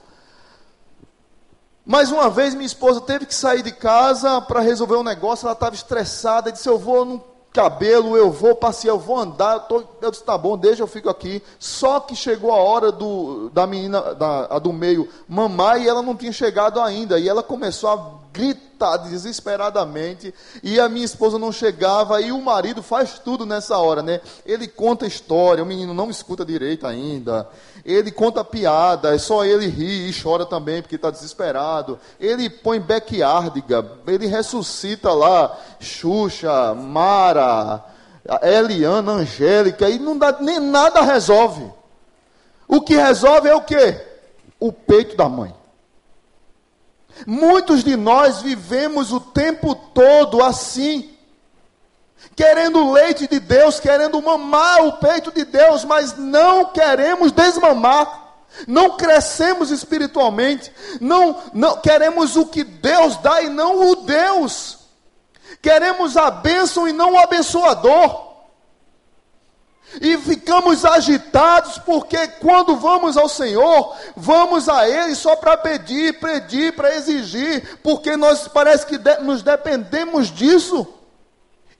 Mais 1.84 2.12
uma 2.12 2.28
vez, 2.28 2.54
minha 2.54 2.66
esposa 2.66 3.00
teve 3.00 3.26
que 3.26 3.34
sair 3.34 3.62
de 3.62 3.72
casa 3.72 4.40
para 4.42 4.60
resolver 4.60 4.96
um 4.96 5.02
negócio. 5.02 5.46
Ela 5.46 5.54
estava 5.54 5.74
estressada. 5.74 6.52
Disse: 6.52 6.68
Eu 6.68 6.78
vou 6.78 7.04
no 7.04 7.24
cabelo, 7.52 8.16
eu 8.16 8.30
vou 8.30 8.54
passear, 8.54 8.92
eu 8.92 8.98
vou 8.98 9.18
andar. 9.18 9.54
Eu, 9.54 9.60
tô, 9.60 9.84
eu 10.02 10.10
disse: 10.10 10.22
Tá 10.22 10.36
bom, 10.36 10.58
deixa 10.58 10.82
eu 10.82 10.86
fico 10.86 11.08
aqui. 11.08 11.42
Só 11.58 11.98
que 12.00 12.14
chegou 12.14 12.52
a 12.52 12.56
hora 12.56 12.92
do, 12.92 13.50
da 13.50 13.66
menina, 13.66 14.14
da, 14.14 14.46
a 14.56 14.58
do 14.58 14.72
meio, 14.72 15.08
mamar 15.26 15.80
e 15.80 15.88
ela 15.88 16.02
não 16.02 16.14
tinha 16.14 16.32
chegado 16.32 16.80
ainda. 16.80 17.18
E 17.18 17.28
ela 17.28 17.42
começou 17.42 17.88
a 17.88 18.20
gritar 18.32 18.98
desesperadamente. 18.98 20.34
E 20.62 20.78
a 20.78 20.88
minha 20.88 21.04
esposa 21.04 21.38
não 21.38 21.50
chegava. 21.50 22.20
E 22.20 22.30
o 22.30 22.42
marido 22.42 22.82
faz 22.82 23.18
tudo 23.18 23.46
nessa 23.46 23.78
hora, 23.78 24.02
né? 24.02 24.20
Ele 24.44 24.68
conta 24.68 25.06
história. 25.06 25.64
O 25.64 25.66
menino 25.66 25.94
não 25.94 26.10
escuta 26.10 26.44
direito 26.44 26.86
ainda. 26.86 27.48
Ele 27.90 28.10
conta 28.10 28.44
piada, 28.44 29.14
é 29.14 29.18
só 29.18 29.44
ele 29.44 29.66
ri 29.66 30.08
e 30.08 30.22
chora 30.22 30.46
também 30.46 30.80
porque 30.80 30.96
está 30.96 31.10
desesperado. 31.10 31.98
Ele 32.18 32.48
põe 32.48 32.78
backyardiga, 32.80 33.84
ele 34.06 34.26
ressuscita 34.26 35.12
lá 35.12 35.58
Xuxa, 35.78 36.74
Mara, 36.74 37.84
Eliana, 38.42 39.12
Angélica, 39.12 39.88
e 39.88 39.98
não 39.98 40.16
dá, 40.16 40.36
nem 40.40 40.60
nada 40.60 41.00
resolve. 41.00 41.70
O 42.68 42.80
que 42.80 42.94
resolve 42.94 43.48
é 43.48 43.54
o 43.54 43.62
quê? 43.62 44.00
O 44.58 44.72
peito 44.72 45.16
da 45.16 45.28
mãe. 45.28 45.54
Muitos 47.26 47.82
de 47.82 47.96
nós 47.96 48.40
vivemos 48.40 49.12
o 49.12 49.20
tempo 49.20 49.74
todo 49.74 50.42
assim 50.42 51.09
querendo 52.36 52.90
leite 52.92 53.26
de 53.26 53.38
Deus, 53.38 53.78
querendo 53.78 54.20
mamar 54.22 54.84
o 54.86 54.92
peito 54.94 55.30
de 55.30 55.44
Deus, 55.44 55.84
mas 55.84 56.16
não 56.16 56.66
queremos 56.66 57.32
desmamar. 57.32 58.28
Não 58.66 58.96
crescemos 58.96 59.70
espiritualmente, 59.70 60.72
não, 61.00 61.40
não 61.54 61.76
queremos 61.76 62.34
o 62.36 62.46
que 62.46 62.64
Deus 62.64 63.16
dá 63.18 63.40
e 63.42 63.48
não 63.48 63.90
o 63.90 63.96
Deus. 63.96 64.78
Queremos 65.62 66.16
a 66.16 66.30
bênção 66.30 66.88
e 66.88 66.92
não 66.92 67.12
o 67.12 67.18
abençoador. 67.18 68.30
E 70.00 70.16
ficamos 70.18 70.84
agitados 70.84 71.78
porque 71.78 72.28
quando 72.40 72.76
vamos 72.76 73.16
ao 73.16 73.28
Senhor, 73.28 73.96
vamos 74.16 74.68
a 74.68 74.88
Ele 74.88 75.14
só 75.16 75.34
para 75.34 75.56
pedir, 75.56 76.20
pedir, 76.20 76.74
para 76.74 76.94
exigir, 76.94 77.78
porque 77.82 78.16
nós 78.16 78.46
parece 78.46 78.86
que 78.86 78.96
de, 78.96 79.18
nos 79.18 79.42
dependemos 79.42 80.28
disso. 80.28 80.86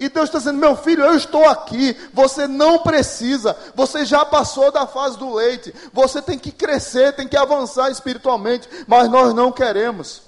E 0.00 0.08
Deus 0.08 0.30
está 0.30 0.38
dizendo: 0.38 0.58
meu 0.58 0.74
filho, 0.74 1.04
eu 1.04 1.14
estou 1.14 1.46
aqui. 1.46 1.94
Você 2.14 2.48
não 2.48 2.78
precisa. 2.78 3.54
Você 3.74 4.06
já 4.06 4.24
passou 4.24 4.72
da 4.72 4.86
fase 4.86 5.18
do 5.18 5.34
leite. 5.34 5.74
Você 5.92 6.22
tem 6.22 6.38
que 6.38 6.50
crescer, 6.50 7.14
tem 7.14 7.28
que 7.28 7.36
avançar 7.36 7.90
espiritualmente. 7.90 8.66
Mas 8.88 9.10
nós 9.10 9.34
não 9.34 9.52
queremos. 9.52 10.22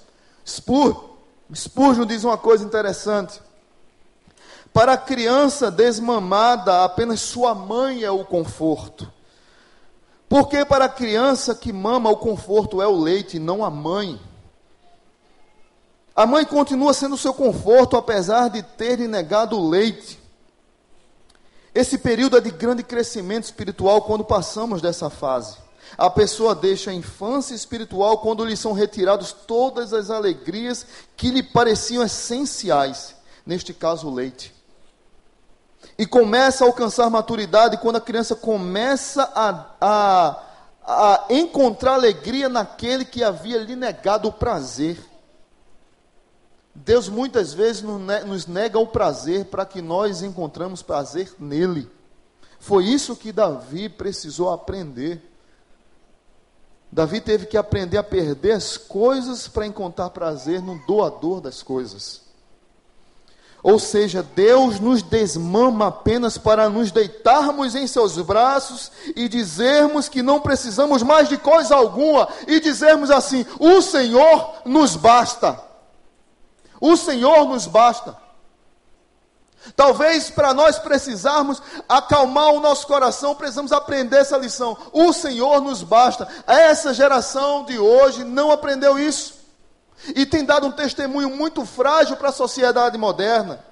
Spur, 0.45 1.09
Spurgeon 1.53 2.05
diz 2.05 2.23
uma 2.23 2.37
coisa 2.37 2.63
interessante. 2.63 3.41
Para 4.71 4.93
a 4.93 4.97
criança 4.97 5.71
desmamada, 5.71 6.83
apenas 6.83 7.21
sua 7.21 7.55
mãe 7.55 8.03
é 8.03 8.11
o 8.11 8.23
conforto. 8.23 9.11
Porque 10.29 10.65
para 10.65 10.85
a 10.85 10.89
criança 10.89 11.55
que 11.55 11.73
mama, 11.73 12.09
o 12.09 12.17
conforto 12.17 12.81
é 12.81 12.87
o 12.87 12.99
leite, 12.99 13.39
não 13.39 13.63
a 13.63 13.69
mãe. 13.69 14.19
A 16.15 16.25
mãe 16.27 16.45
continua 16.45 16.93
sendo 16.93 17.17
seu 17.17 17.33
conforto, 17.33 17.97
apesar 17.97 18.49
de 18.49 18.61
ter 18.61 18.99
negado 19.07 19.57
o 19.57 19.69
leite. 19.69 20.19
Esse 21.73 21.97
período 21.97 22.37
é 22.37 22.41
de 22.41 22.51
grande 22.51 22.83
crescimento 22.83 23.45
espiritual 23.45 24.03
quando 24.03 24.23
passamos 24.23 24.79
dessa 24.79 25.09
fase. 25.09 25.57
A 25.97 26.09
pessoa 26.09 26.53
deixa 26.53 26.91
a 26.91 26.93
infância 26.93 27.55
espiritual 27.55 28.19
quando 28.19 28.45
lhe 28.45 28.55
são 28.55 28.73
retiradas 28.73 29.31
todas 29.31 29.91
as 29.91 30.11
alegrias 30.11 30.85
que 31.17 31.31
lhe 31.31 31.41
pareciam 31.41 32.03
essenciais, 32.03 33.15
neste 33.45 33.73
caso 33.73 34.07
o 34.07 34.13
leite. 34.13 34.53
E 35.97 36.05
começa 36.05 36.63
a 36.63 36.67
alcançar 36.67 37.09
maturidade 37.09 37.77
quando 37.77 37.97
a 37.97 38.01
criança 38.01 38.35
começa 38.35 39.23
a, 39.35 39.65
a, 39.81 40.43
a 40.85 41.25
encontrar 41.29 41.93
alegria 41.93 42.49
naquele 42.49 43.03
que 43.03 43.23
havia 43.23 43.57
lhe 43.57 43.75
negado 43.75 44.27
o 44.27 44.33
prazer. 44.33 44.97
Deus 46.75 47.07
muitas 47.07 47.53
vezes 47.53 47.83
nos 47.83 48.47
nega 48.47 48.79
o 48.79 48.87
prazer 48.87 49.45
para 49.45 49.65
que 49.65 49.81
nós 49.81 50.23
encontramos 50.23 50.81
prazer 50.81 51.33
nele. 51.39 51.89
Foi 52.59 52.85
isso 52.85 53.15
que 53.15 53.31
Davi 53.31 53.89
precisou 53.89 54.49
aprender. 54.49 55.21
Davi 56.91 57.19
teve 57.21 57.45
que 57.45 57.57
aprender 57.57 57.97
a 57.97 58.03
perder 58.03 58.53
as 58.53 58.77
coisas 58.77 59.47
para 59.47 59.67
encontrar 59.67 60.09
prazer 60.09 60.61
no 60.61 60.79
doador 60.85 61.41
das 61.41 61.61
coisas. 61.61 62.21
Ou 63.61 63.79
seja, 63.79 64.21
Deus 64.21 64.79
nos 64.79 65.01
desmama 65.01 65.87
apenas 65.87 66.37
para 66.37 66.67
nos 66.69 66.91
deitarmos 66.91 67.75
em 67.75 67.87
seus 67.87 68.17
braços 68.17 68.91
e 69.15 69.29
dizermos 69.29 70.09
que 70.09 70.21
não 70.21 70.41
precisamos 70.41 71.01
mais 71.01 71.29
de 71.29 71.37
coisa 71.37 71.75
alguma 71.75 72.27
e 72.45 72.59
dizermos 72.59 73.09
assim: 73.09 73.45
o 73.59 73.81
Senhor 73.81 74.55
nos 74.65 74.95
basta. 74.95 75.72
O 76.83 76.97
Senhor 76.97 77.45
nos 77.45 77.65
basta. 77.65 78.17
Talvez 79.73 80.29
para 80.29 80.53
nós 80.53 80.77
precisarmos 80.77 81.61
acalmar 81.87 82.49
o 82.49 82.59
nosso 82.59 82.85
coração, 82.85 83.33
precisamos 83.35 83.71
aprender 83.71 84.17
essa 84.17 84.37
lição. 84.37 84.75
O 84.91 85.13
Senhor 85.13 85.61
nos 85.61 85.81
basta. 85.81 86.27
Essa 86.45 86.93
geração 86.93 87.63
de 87.63 87.79
hoje 87.79 88.25
não 88.25 88.51
aprendeu 88.51 88.99
isso. 88.99 89.35
E 90.13 90.25
tem 90.25 90.43
dado 90.43 90.67
um 90.67 90.73
testemunho 90.73 91.29
muito 91.29 91.65
frágil 91.65 92.17
para 92.17 92.27
a 92.27 92.33
sociedade 92.33 92.97
moderna. 92.97 93.63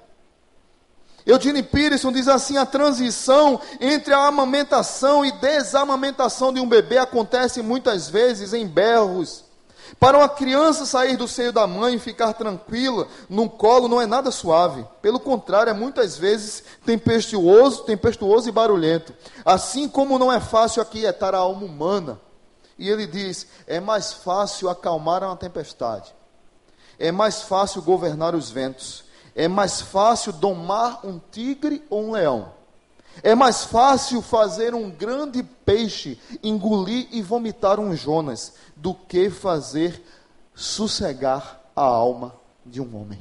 Eugene 1.26 1.62
Peterson 1.62 2.12
diz 2.12 2.28
assim: 2.28 2.56
a 2.56 2.64
transição 2.64 3.60
entre 3.78 4.14
a 4.14 4.26
amamentação 4.26 5.22
e 5.22 5.32
desamamentação 5.32 6.50
de 6.50 6.60
um 6.60 6.66
bebê 6.66 6.96
acontece 6.96 7.60
muitas 7.60 8.08
vezes 8.08 8.54
em 8.54 8.66
berros 8.66 9.51
para 9.98 10.18
uma 10.18 10.28
criança 10.28 10.86
sair 10.86 11.16
do 11.16 11.28
seio 11.28 11.52
da 11.52 11.66
mãe 11.66 11.94
e 11.94 11.98
ficar 11.98 12.32
tranquila 12.32 13.06
no 13.28 13.48
colo 13.48 13.88
não 13.88 14.00
é 14.00 14.06
nada 14.06 14.30
suave. 14.30 14.84
Pelo 15.00 15.20
contrário, 15.20 15.70
é 15.70 15.74
muitas 15.74 16.16
vezes 16.16 16.62
tempestuoso, 16.84 17.84
tempestuoso 17.84 18.48
e 18.48 18.52
barulhento. 18.52 19.14
Assim 19.44 19.88
como 19.88 20.18
não 20.18 20.32
é 20.32 20.40
fácil 20.40 20.82
aquietar 20.82 21.34
a 21.34 21.38
alma 21.38 21.64
humana. 21.64 22.20
E 22.78 22.88
ele 22.88 23.06
diz: 23.06 23.46
é 23.66 23.80
mais 23.80 24.12
fácil 24.12 24.68
acalmar 24.68 25.22
uma 25.22 25.36
tempestade. 25.36 26.12
É 26.98 27.12
mais 27.12 27.42
fácil 27.42 27.82
governar 27.82 28.34
os 28.34 28.50
ventos. 28.50 29.04
É 29.34 29.48
mais 29.48 29.80
fácil 29.80 30.32
domar 30.32 31.00
um 31.04 31.18
tigre 31.30 31.82
ou 31.88 32.04
um 32.04 32.12
leão. 32.12 32.52
É 33.22 33.34
mais 33.34 33.64
fácil 33.64 34.22
fazer 34.22 34.74
um 34.74 34.90
grande 34.90 35.42
peixe 35.42 36.18
engolir 36.42 37.08
e 37.12 37.20
vomitar 37.20 37.78
um 37.78 37.94
Jonas 37.94 38.54
do 38.82 38.92
que 38.92 39.30
fazer 39.30 40.04
sossegar 40.52 41.62
a 41.74 41.82
alma 41.82 42.34
de 42.66 42.80
um 42.80 43.00
homem. 43.00 43.20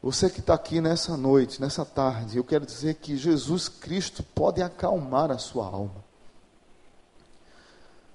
Você 0.00 0.30
que 0.30 0.38
está 0.38 0.54
aqui 0.54 0.80
nessa 0.80 1.16
noite, 1.16 1.60
nessa 1.60 1.84
tarde, 1.84 2.36
eu 2.36 2.44
quero 2.44 2.64
dizer 2.64 2.94
que 2.94 3.16
Jesus 3.16 3.68
Cristo 3.68 4.22
pode 4.22 4.62
acalmar 4.62 5.32
a 5.32 5.38
sua 5.38 5.66
alma. 5.66 6.04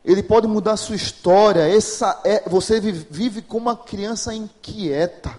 Ele 0.04 0.24
pode 0.24 0.48
mudar 0.48 0.72
a 0.72 0.78
sua 0.78 0.96
história. 0.96 1.67
Essa 1.67 2.22
é, 2.24 2.48
você 2.50 2.80
vive 2.80 3.41
como 3.41 3.65
uma 3.65 3.76
criança 3.76 4.34
inquieta, 4.34 5.38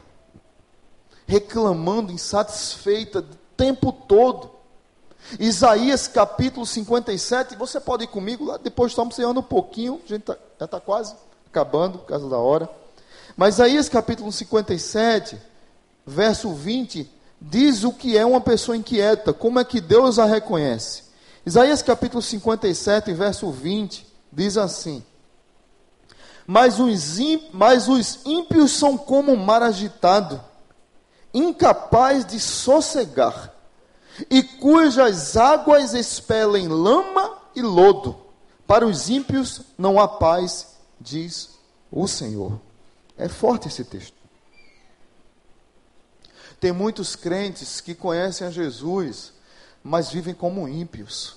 reclamando, 1.27 2.13
insatisfeita 2.13 3.21
o 3.21 3.23
tempo 3.57 3.91
todo. 3.91 4.52
Isaías 5.39 6.07
capítulo 6.07 6.67
57, 6.67 7.57
você 7.57 7.81
pode 7.81 8.05
ir 8.05 8.09
comigo 8.09 8.45
lá, 8.45 8.57
depois 8.59 8.93
estamos 8.93 9.15
ceando 9.15 9.41
um 9.41 9.45
pouquinho, 9.45 10.01
a 10.05 10.09
gente 10.09 10.23
tá, 10.23 10.37
já 10.59 10.65
está 10.67 10.81
quase 10.81 11.15
acabando, 11.49 11.99
por 11.99 12.07
causa 12.07 12.29
da 12.29 12.37
hora. 12.37 12.69
Mas 13.37 13.55
Isaías 13.55 13.89
capítulo 13.89 14.31
57, 14.31 15.39
verso 16.07 16.53
20, 16.53 17.11
diz 17.41 17.83
o 17.83 17.93
que 17.93 18.17
é 18.17 18.27
uma 18.27 18.41
pessoa 18.41 18.77
inquieta, 18.77 19.33
como 19.33 19.59
é 19.59 19.65
que 19.65 19.81
Deus 19.81 20.19
a 20.19 20.27
reconhece. 20.27 21.05
Isaías 21.47 21.83
capítulo 21.83 22.23
57, 22.23 23.13
verso 23.15 23.51
20, 23.51 24.07
diz 24.31 24.57
assim: 24.57 25.03
Mas 26.47 26.79
os, 26.79 27.19
mas 27.53 27.89
os 27.89 28.21
ímpios 28.25 28.73
são 28.73 28.99
como 28.99 29.33
um 29.33 29.37
mar 29.37 29.63
agitado, 29.63 30.43
incapaz 31.33 32.25
de 32.27 32.39
sossegar 32.39 33.52
e 34.31 34.43
cujas 34.43 35.37
águas 35.37 35.95
expelem 35.95 36.69
lama 36.69 37.39
e 37.55 37.63
lodo. 37.63 38.17
Para 38.67 38.87
os 38.87 39.09
ímpios 39.09 39.63
não 39.77 40.01
há 40.01 40.07
paz, 40.07 40.77
diz 41.01 41.59
o 41.91 42.07
Senhor. 42.07 42.61
É 43.17 43.29
forte 43.29 43.69
esse 43.69 43.85
texto. 43.85 44.17
Tem 46.59 46.73
muitos 46.73 47.17
crentes 47.17 47.81
que 47.81 47.95
conhecem 47.95 48.47
a 48.47 48.51
Jesus, 48.51 49.33
mas 49.83 50.11
vivem 50.11 50.33
como 50.33 50.69
ímpios. 50.69 51.37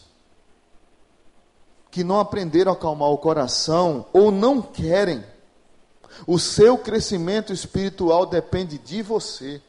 Que 1.89 2.03
não 2.03 2.19
aprenderam 2.19 2.71
a 2.71 2.75
acalmar 2.75 3.09
o 3.09 3.17
coração 3.17 4.05
ou 4.13 4.31
não 4.31 4.61
querem. 4.61 5.23
O 6.27 6.37
seu 6.37 6.77
crescimento 6.77 7.51
espiritual 7.51 8.25
depende 8.25 8.77
de 8.77 9.01
você. 9.01 9.61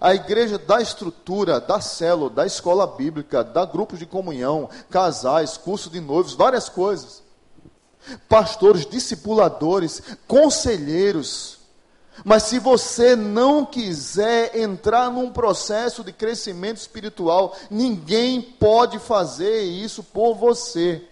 A 0.00 0.14
igreja 0.14 0.58
dá 0.58 0.80
estrutura, 0.80 1.60
dá 1.60 1.80
célula, 1.80 2.30
dá 2.30 2.46
escola 2.46 2.86
bíblica, 2.86 3.42
dá 3.42 3.64
grupos 3.64 3.98
de 3.98 4.06
comunhão, 4.06 4.68
casais, 4.90 5.56
curso 5.56 5.88
de 5.88 6.00
noivos, 6.00 6.34
várias 6.34 6.68
coisas. 6.68 7.22
Pastores, 8.28 8.86
discipuladores, 8.86 10.02
conselheiros. 10.28 11.58
Mas 12.24 12.44
se 12.44 12.58
você 12.58 13.16
não 13.16 13.64
quiser 13.64 14.56
entrar 14.56 15.10
num 15.10 15.30
processo 15.30 16.02
de 16.04 16.12
crescimento 16.12 16.78
espiritual, 16.78 17.54
ninguém 17.70 18.40
pode 18.40 18.98
fazer 18.98 19.62
isso 19.62 20.02
por 20.02 20.34
você. 20.34 21.02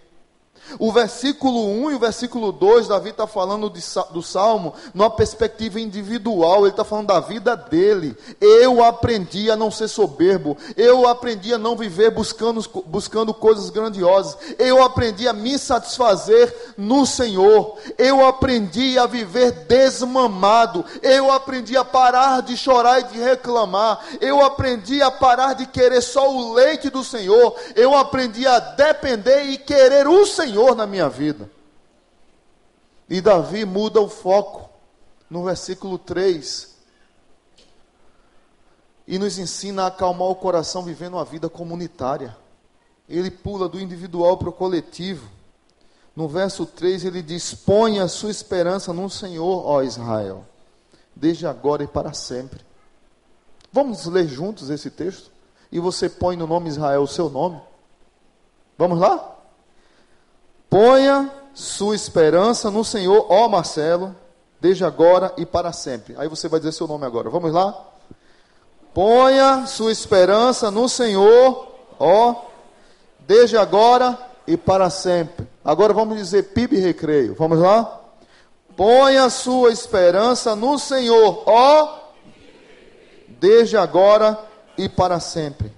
O 0.79 0.91
versículo 0.91 1.67
1 1.85 1.91
e 1.91 1.95
o 1.95 1.99
versículo 1.99 2.51
2, 2.51 2.87
Davi 2.87 3.09
está 3.09 3.27
falando 3.27 3.69
de, 3.69 3.81
do 4.11 4.21
salmo 4.21 4.73
numa 4.93 5.09
perspectiva 5.09 5.79
individual, 5.79 6.61
ele 6.61 6.69
está 6.69 6.83
falando 6.83 7.07
da 7.07 7.19
vida 7.19 7.55
dele. 7.55 8.15
Eu 8.41 8.83
aprendi 8.83 9.49
a 9.49 9.55
não 9.55 9.71
ser 9.71 9.87
soberbo, 9.87 10.57
eu 10.75 11.07
aprendi 11.07 11.53
a 11.53 11.57
não 11.57 11.75
viver 11.75 12.11
buscando, 12.11 12.63
buscando 12.85 13.33
coisas 13.33 13.69
grandiosas, 13.69 14.37
eu 14.57 14.83
aprendi 14.83 15.27
a 15.27 15.33
me 15.33 15.57
satisfazer 15.57 16.73
no 16.77 17.05
Senhor, 17.05 17.77
eu 17.97 18.25
aprendi 18.25 18.97
a 18.97 19.05
viver 19.05 19.51
desmamado, 19.67 20.83
eu 21.01 21.31
aprendi 21.31 21.77
a 21.77 21.85
parar 21.85 22.41
de 22.41 22.57
chorar 22.57 22.99
e 22.99 23.03
de 23.05 23.19
reclamar, 23.19 23.99
eu 24.19 24.43
aprendi 24.43 25.01
a 25.01 25.11
parar 25.11 25.53
de 25.53 25.65
querer 25.65 26.01
só 26.01 26.31
o 26.31 26.53
leite 26.53 26.89
do 26.89 27.03
Senhor, 27.03 27.55
eu 27.75 27.95
aprendi 27.95 28.45
a 28.47 28.59
depender 28.59 29.43
e 29.43 29.57
querer 29.57 30.07
o 30.07 30.25
Senhor. 30.25 30.54
Senhor 30.55 30.73
na 30.73 30.87
minha 30.87 31.09
vida. 31.09 31.51
E 33.09 33.19
Davi 33.19 33.65
muda 33.65 33.99
o 33.99 34.07
foco 34.07 34.69
no 35.29 35.43
versículo 35.43 35.99
3 35.99 36.73
e 39.05 39.19
nos 39.19 39.37
ensina 39.37 39.83
a 39.83 39.87
acalmar 39.87 40.29
o 40.29 40.35
coração 40.35 40.81
vivendo 40.81 41.15
uma 41.15 41.25
vida 41.25 41.49
comunitária. 41.49 42.35
Ele 43.09 43.29
pula 43.29 43.67
do 43.67 43.81
individual 43.81 44.37
para 44.37 44.47
o 44.47 44.53
coletivo. 44.53 45.29
No 46.15 46.29
verso 46.29 46.65
3 46.65 47.03
ele 47.03 47.21
diz: 47.21 47.53
Põe 47.53 47.99
a 47.99 48.07
sua 48.07 48.31
esperança 48.31 48.93
no 48.93 49.09
Senhor, 49.09 49.67
ó 49.67 49.83
Israel, 49.83 50.45
desde 51.13 51.45
agora 51.45 51.83
e 51.83 51.87
para 51.87 52.13
sempre. 52.13 52.61
Vamos 53.73 54.05
ler 54.05 54.25
juntos 54.25 54.69
esse 54.69 54.89
texto? 54.89 55.29
E 55.69 55.81
você 55.81 56.07
põe 56.07 56.37
no 56.37 56.47
nome 56.47 56.69
Israel 56.69 57.01
o 57.01 57.07
seu 57.07 57.29
nome? 57.29 57.59
Vamos 58.77 58.97
lá? 58.97 59.34
Ponha 60.75 61.31
sua 61.53 61.95
esperança 61.95 62.69
no 62.69 62.83
Senhor, 62.83 63.27
ó 63.29 63.47
Marcelo, 63.47 64.13
desde 64.59 64.83
agora 64.83 65.33
e 65.37 65.45
para 65.45 65.71
sempre. 65.71 66.13
Aí 66.17 66.27
você 66.27 66.49
vai 66.49 66.59
dizer 66.59 66.73
seu 66.73 66.85
nome 66.85 67.05
agora. 67.05 67.29
Vamos 67.29 67.53
lá? 67.53 67.81
Ponha 68.93 69.67
sua 69.67 69.89
esperança 69.89 70.69
no 70.69 70.89
Senhor, 70.89 71.65
ó, 71.97 72.35
desde 73.19 73.55
agora 73.55 74.19
e 74.45 74.57
para 74.57 74.89
sempre. 74.89 75.47
Agora 75.63 75.93
vamos 75.93 76.17
dizer 76.17 76.51
PIB 76.53 76.77
recreio. 76.77 77.35
Vamos 77.35 77.59
lá? 77.59 78.01
Ponha 78.75 79.29
sua 79.29 79.71
esperança 79.71 80.57
no 80.57 80.77
Senhor, 80.77 81.43
ó, 81.45 81.99
desde 83.29 83.77
agora 83.77 84.37
e 84.77 84.89
para 84.89 85.21
sempre. 85.21 85.71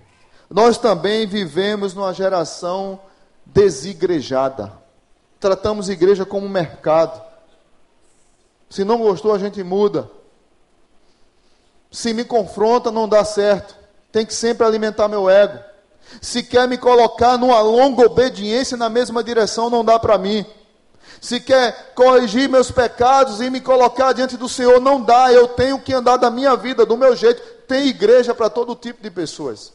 Nós 0.49 0.79
também 0.79 1.27
vivemos 1.27 1.93
numa 1.93 2.15
geração 2.15 2.99
desigrejada 3.45 4.86
tratamos 5.39 5.89
igreja 5.89 6.25
como 6.25 6.47
mercado. 6.47 7.21
Se 8.69 8.83
não 8.83 8.97
gostou, 8.97 9.33
a 9.33 9.39
gente 9.39 9.63
muda. 9.63 10.09
Se 11.91 12.13
me 12.13 12.23
confronta, 12.23 12.91
não 12.91 13.07
dá 13.07 13.23
certo. 13.23 13.75
Tem 14.11 14.25
que 14.25 14.33
sempre 14.33 14.65
alimentar 14.65 15.07
meu 15.07 15.29
ego. 15.29 15.59
Se 16.21 16.43
quer 16.43 16.67
me 16.67 16.77
colocar 16.77 17.37
numa 17.37 17.59
longa 17.61 18.05
obediência 18.05 18.77
na 18.77 18.89
mesma 18.89 19.23
direção, 19.23 19.69
não 19.69 19.83
dá 19.83 19.99
para 19.99 20.17
mim. 20.17 20.45
Se 21.19 21.39
quer 21.39 21.93
corrigir 21.95 22.47
meus 22.47 22.69
pecados 22.69 23.41
e 23.41 23.49
me 23.49 23.59
colocar 23.59 24.13
diante 24.13 24.37
do 24.37 24.47
Senhor, 24.47 24.79
não 24.79 25.01
dá. 25.01 25.31
Eu 25.31 25.47
tenho 25.47 25.79
que 25.79 25.93
andar 25.93 26.17
da 26.17 26.29
minha 26.29 26.55
vida, 26.55 26.85
do 26.85 26.97
meu 26.97 27.15
jeito. 27.15 27.41
Tem 27.67 27.87
igreja 27.87 28.35
para 28.35 28.49
todo 28.49 28.75
tipo 28.75 29.01
de 29.01 29.09
pessoas. 29.09 29.73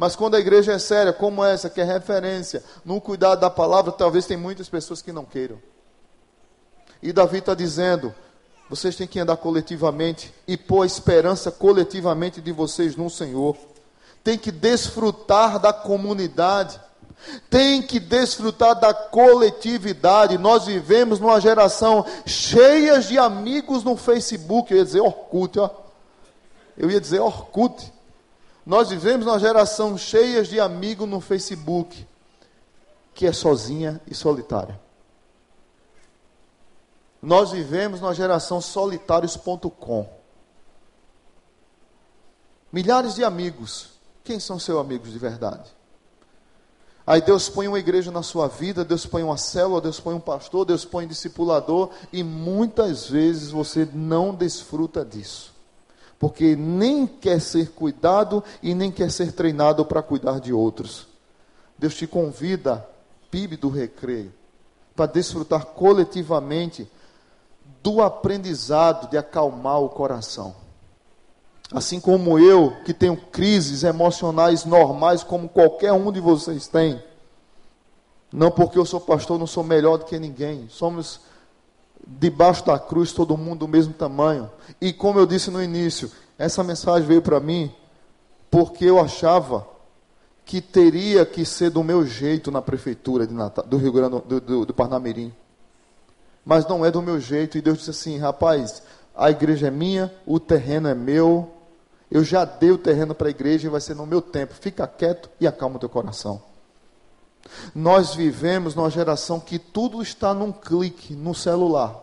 Mas 0.00 0.16
quando 0.16 0.34
a 0.34 0.40
igreja 0.40 0.72
é 0.72 0.78
séria, 0.78 1.12
como 1.12 1.44
essa, 1.44 1.68
que 1.68 1.78
é 1.78 1.84
referência, 1.84 2.64
no 2.86 3.02
cuidado 3.02 3.42
da 3.42 3.50
palavra, 3.50 3.92
talvez 3.92 4.24
tem 4.24 4.34
muitas 4.34 4.66
pessoas 4.66 5.02
que 5.02 5.12
não 5.12 5.26
queiram. 5.26 5.60
E 7.02 7.12
Davi 7.12 7.36
está 7.36 7.54
dizendo: 7.54 8.14
vocês 8.66 8.96
têm 8.96 9.06
que 9.06 9.20
andar 9.20 9.36
coletivamente 9.36 10.32
e 10.48 10.56
pôr 10.56 10.84
a 10.84 10.86
esperança 10.86 11.50
coletivamente 11.50 12.40
de 12.40 12.50
vocês 12.50 12.96
no 12.96 13.10
Senhor. 13.10 13.54
Tem 14.24 14.38
que 14.38 14.50
desfrutar 14.50 15.58
da 15.58 15.70
comunidade. 15.70 16.80
Tem 17.50 17.82
que 17.82 18.00
desfrutar 18.00 18.80
da 18.80 18.94
coletividade. 18.94 20.38
Nós 20.38 20.64
vivemos 20.64 21.20
numa 21.20 21.38
geração 21.42 22.06
cheia 22.24 23.00
de 23.00 23.18
amigos 23.18 23.84
no 23.84 23.98
Facebook. 23.98 24.72
Eu 24.72 24.78
ia 24.78 24.84
dizer 24.86 25.00
Orkut, 25.02 25.58
ó. 25.58 25.68
Eu 26.74 26.90
ia 26.90 26.98
dizer 26.98 27.20
Orkut. 27.20 27.99
Nós 28.70 28.88
vivemos 28.88 29.26
numa 29.26 29.40
geração 29.40 29.98
cheia 29.98 30.44
de 30.44 30.60
amigos 30.60 31.08
no 31.08 31.20
Facebook, 31.20 32.06
que 33.12 33.26
é 33.26 33.32
sozinha 33.32 34.00
e 34.06 34.14
solitária. 34.14 34.80
Nós 37.20 37.50
vivemos 37.50 38.00
numa 38.00 38.14
geração 38.14 38.60
solitários.com. 38.60 40.08
Milhares 42.70 43.16
de 43.16 43.24
amigos. 43.24 43.98
Quem 44.22 44.38
são 44.38 44.56
seus 44.56 44.78
amigos 44.78 45.10
de 45.10 45.18
verdade? 45.18 45.68
Aí 47.04 47.20
Deus 47.20 47.48
põe 47.48 47.66
uma 47.66 47.80
igreja 47.80 48.12
na 48.12 48.22
sua 48.22 48.46
vida, 48.46 48.84
Deus 48.84 49.04
põe 49.04 49.24
uma 49.24 49.36
célula, 49.36 49.80
Deus 49.80 49.98
põe 49.98 50.14
um 50.14 50.20
pastor, 50.20 50.64
Deus 50.64 50.84
põe 50.84 51.06
um 51.06 51.08
discipulador, 51.08 51.90
e 52.12 52.22
muitas 52.22 53.08
vezes 53.08 53.50
você 53.50 53.84
não 53.92 54.32
desfruta 54.32 55.04
disso. 55.04 55.58
Porque 56.20 56.54
nem 56.54 57.06
quer 57.06 57.40
ser 57.40 57.70
cuidado 57.70 58.44
e 58.62 58.74
nem 58.74 58.92
quer 58.92 59.10
ser 59.10 59.32
treinado 59.32 59.86
para 59.86 60.02
cuidar 60.02 60.38
de 60.38 60.52
outros. 60.52 61.08
Deus 61.78 61.94
te 61.94 62.06
convida, 62.06 62.86
PIB 63.30 63.56
do 63.56 63.70
recreio, 63.70 64.30
para 64.94 65.06
desfrutar 65.06 65.64
coletivamente 65.64 66.86
do 67.82 68.02
aprendizado 68.02 69.08
de 69.08 69.16
acalmar 69.16 69.80
o 69.80 69.88
coração. 69.88 70.54
Assim 71.72 71.98
como 71.98 72.38
eu, 72.38 72.76
que 72.84 72.92
tenho 72.92 73.16
crises 73.16 73.82
emocionais 73.82 74.66
normais, 74.66 75.24
como 75.24 75.48
qualquer 75.48 75.94
um 75.94 76.12
de 76.12 76.20
vocês 76.20 76.68
tem. 76.68 77.02
Não 78.30 78.50
porque 78.50 78.78
eu 78.78 78.84
sou 78.84 79.00
pastor, 79.00 79.38
não 79.38 79.46
sou 79.46 79.64
melhor 79.64 79.96
do 79.96 80.04
que 80.04 80.18
ninguém. 80.18 80.68
Somos 80.68 81.20
debaixo 82.18 82.64
da 82.66 82.78
cruz, 82.78 83.12
todo 83.12 83.36
mundo 83.36 83.60
do 83.60 83.68
mesmo 83.68 83.92
tamanho. 83.94 84.50
E 84.80 84.92
como 84.92 85.18
eu 85.18 85.26
disse 85.26 85.50
no 85.50 85.62
início, 85.62 86.10
essa 86.38 86.64
mensagem 86.64 87.06
veio 87.06 87.22
para 87.22 87.40
mim 87.40 87.72
porque 88.50 88.84
eu 88.84 89.00
achava 89.00 89.66
que 90.44 90.60
teria 90.60 91.24
que 91.24 91.44
ser 91.44 91.70
do 91.70 91.84
meu 91.84 92.04
jeito 92.04 92.50
na 92.50 92.60
prefeitura 92.60 93.26
Natal, 93.26 93.64
do 93.64 93.76
Rio 93.76 93.92
Grande 93.92 94.20
do, 94.26 94.40
do, 94.40 94.66
do 94.66 94.74
Parnamirim 94.74 95.32
mas 96.44 96.66
não 96.66 96.84
é 96.84 96.90
do 96.90 97.02
meu 97.02 97.20
jeito. 97.20 97.58
E 97.58 97.60
Deus 97.60 97.78
disse 97.78 97.90
assim: 97.90 98.18
rapaz, 98.18 98.82
a 99.14 99.30
igreja 99.30 99.68
é 99.68 99.70
minha, 99.70 100.12
o 100.26 100.40
terreno 100.40 100.88
é 100.88 100.94
meu, 100.94 101.50
eu 102.10 102.24
já 102.24 102.44
dei 102.44 102.70
o 102.70 102.78
terreno 102.78 103.14
para 103.14 103.28
a 103.28 103.30
igreja 103.30 103.68
e 103.68 103.70
vai 103.70 103.80
ser 103.80 103.94
no 103.94 104.06
meu 104.06 104.20
tempo. 104.20 104.54
Fica 104.54 104.86
quieto 104.86 105.30
e 105.40 105.46
acalma 105.46 105.76
o 105.76 105.78
teu 105.78 105.88
coração. 105.88 106.42
Nós 107.74 108.14
vivemos 108.14 108.74
numa 108.74 108.90
geração 108.90 109.40
que 109.40 109.58
tudo 109.58 110.02
está 110.02 110.32
num 110.34 110.52
clique 110.52 111.14
no 111.14 111.34
celular. 111.34 112.00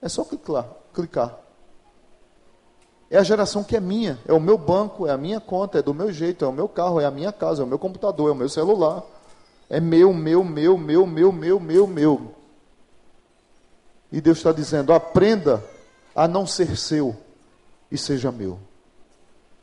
É 0.00 0.08
só 0.08 0.24
clicar, 0.24 0.66
clicar. 0.92 1.38
É 3.10 3.18
a 3.18 3.22
geração 3.22 3.62
que 3.62 3.76
é 3.76 3.80
minha, 3.80 4.18
é 4.26 4.32
o 4.32 4.40
meu 4.40 4.58
banco, 4.58 5.06
é 5.06 5.12
a 5.12 5.16
minha 5.16 5.40
conta, 5.40 5.78
é 5.78 5.82
do 5.82 5.94
meu 5.94 6.12
jeito, 6.12 6.44
é 6.44 6.48
o 6.48 6.52
meu 6.52 6.68
carro, 6.68 7.00
é 7.00 7.04
a 7.04 7.10
minha 7.10 7.32
casa, 7.32 7.62
é 7.62 7.64
o 7.64 7.68
meu 7.68 7.78
computador, 7.78 8.28
é 8.28 8.32
o 8.32 8.36
meu 8.36 8.48
celular. 8.48 9.02
É 9.68 9.80
meu, 9.80 10.12
meu, 10.12 10.44
meu, 10.44 10.76
meu, 10.76 11.06
meu, 11.06 11.32
meu, 11.32 11.60
meu, 11.60 11.86
meu. 11.86 12.34
E 14.10 14.20
Deus 14.20 14.38
está 14.38 14.52
dizendo: 14.52 14.92
aprenda 14.92 15.62
a 16.14 16.28
não 16.28 16.46
ser 16.46 16.76
seu 16.76 17.16
e 17.90 17.98
seja 17.98 18.30
meu. 18.30 18.58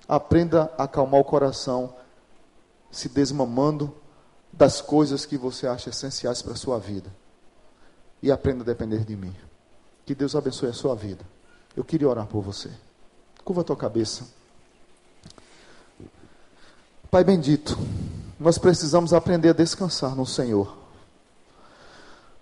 Aprenda 0.08 0.72
a 0.78 0.84
acalmar 0.84 1.22
o 1.22 1.26
coração, 1.26 1.94
se 2.92 3.08
desmamando 3.08 3.94
das 4.54 4.80
coisas 4.80 5.26
que 5.26 5.38
você 5.38 5.68
acha 5.68 5.90
essenciais 5.90 6.42
para 6.42 6.54
a 6.54 6.56
sua 6.56 6.80
vida. 6.80 7.10
E 8.22 8.32
aprenda 8.32 8.62
a 8.62 8.66
depender 8.66 9.04
de 9.04 9.16
mim. 9.16 9.36
Que 10.06 10.16
Deus 10.16 10.36
abençoe 10.36 10.70
a 10.70 10.74
sua 10.74 10.96
vida. 10.96 11.26
Eu 11.76 11.84
queria 11.84 12.08
orar 12.08 12.28
por 12.28 12.42
você. 12.42 12.70
Curva 13.44 13.62
a 13.62 13.64
tua 13.66 13.76
cabeça. 13.76 14.26
Pai 17.12 17.24
bendito, 17.24 17.78
nós 18.40 18.58
precisamos 18.58 19.14
aprender 19.14 19.50
a 19.50 19.54
descansar 19.54 20.16
no 20.16 20.26
Senhor. 20.26 20.78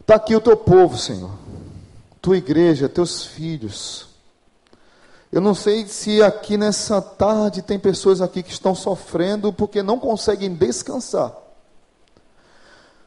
Está 0.02 0.16
aqui 0.16 0.36
o 0.36 0.42
teu 0.42 0.58
povo, 0.58 0.98
Senhor 0.98 1.32
tua 2.22 2.38
igreja, 2.38 2.88
teus 2.88 3.26
filhos. 3.26 4.08
Eu 5.32 5.42
não 5.42 5.56
sei 5.56 5.88
se 5.88 6.22
aqui 6.22 6.58
nessa 6.58 7.02
tarde 7.02 7.62
tem 7.62 7.80
pessoas 7.80 8.22
aqui 8.22 8.44
que 8.44 8.52
estão 8.52 8.76
sofrendo 8.76 9.52
porque 9.52 9.82
não 9.82 9.98
conseguem 9.98 10.54
descansar. 10.54 11.34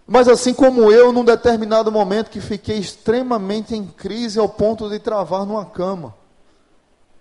Mas 0.06 0.28
assim 0.28 0.52
como 0.52 0.92
eu, 0.92 1.12
num 1.12 1.24
determinado 1.24 1.90
momento 1.90 2.30
que 2.30 2.40
fiquei 2.40 2.78
extremamente 2.78 3.74
em 3.74 3.86
crise 3.86 4.38
ao 4.38 4.48
ponto 4.48 4.88
de 4.88 4.98
travar 4.98 5.46
numa 5.46 5.64
cama. 5.64 6.14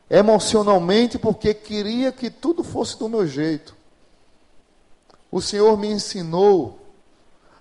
Emocionalmente, 0.10 1.18
porque 1.18 1.54
queria 1.54 2.12
que 2.12 2.30
tudo 2.30 2.64
fosse 2.64 3.00
do 3.00 3.08
meu 3.08 3.26
jeito. 3.26 3.76
O 5.32 5.42
Senhor 5.42 5.78
me 5.78 5.92
ensinou, 5.92 6.80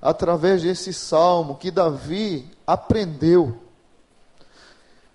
através 0.01 0.63
desse 0.63 0.93
salmo, 0.93 1.57
que 1.57 1.71
Davi 1.71 2.51
aprendeu 2.67 3.63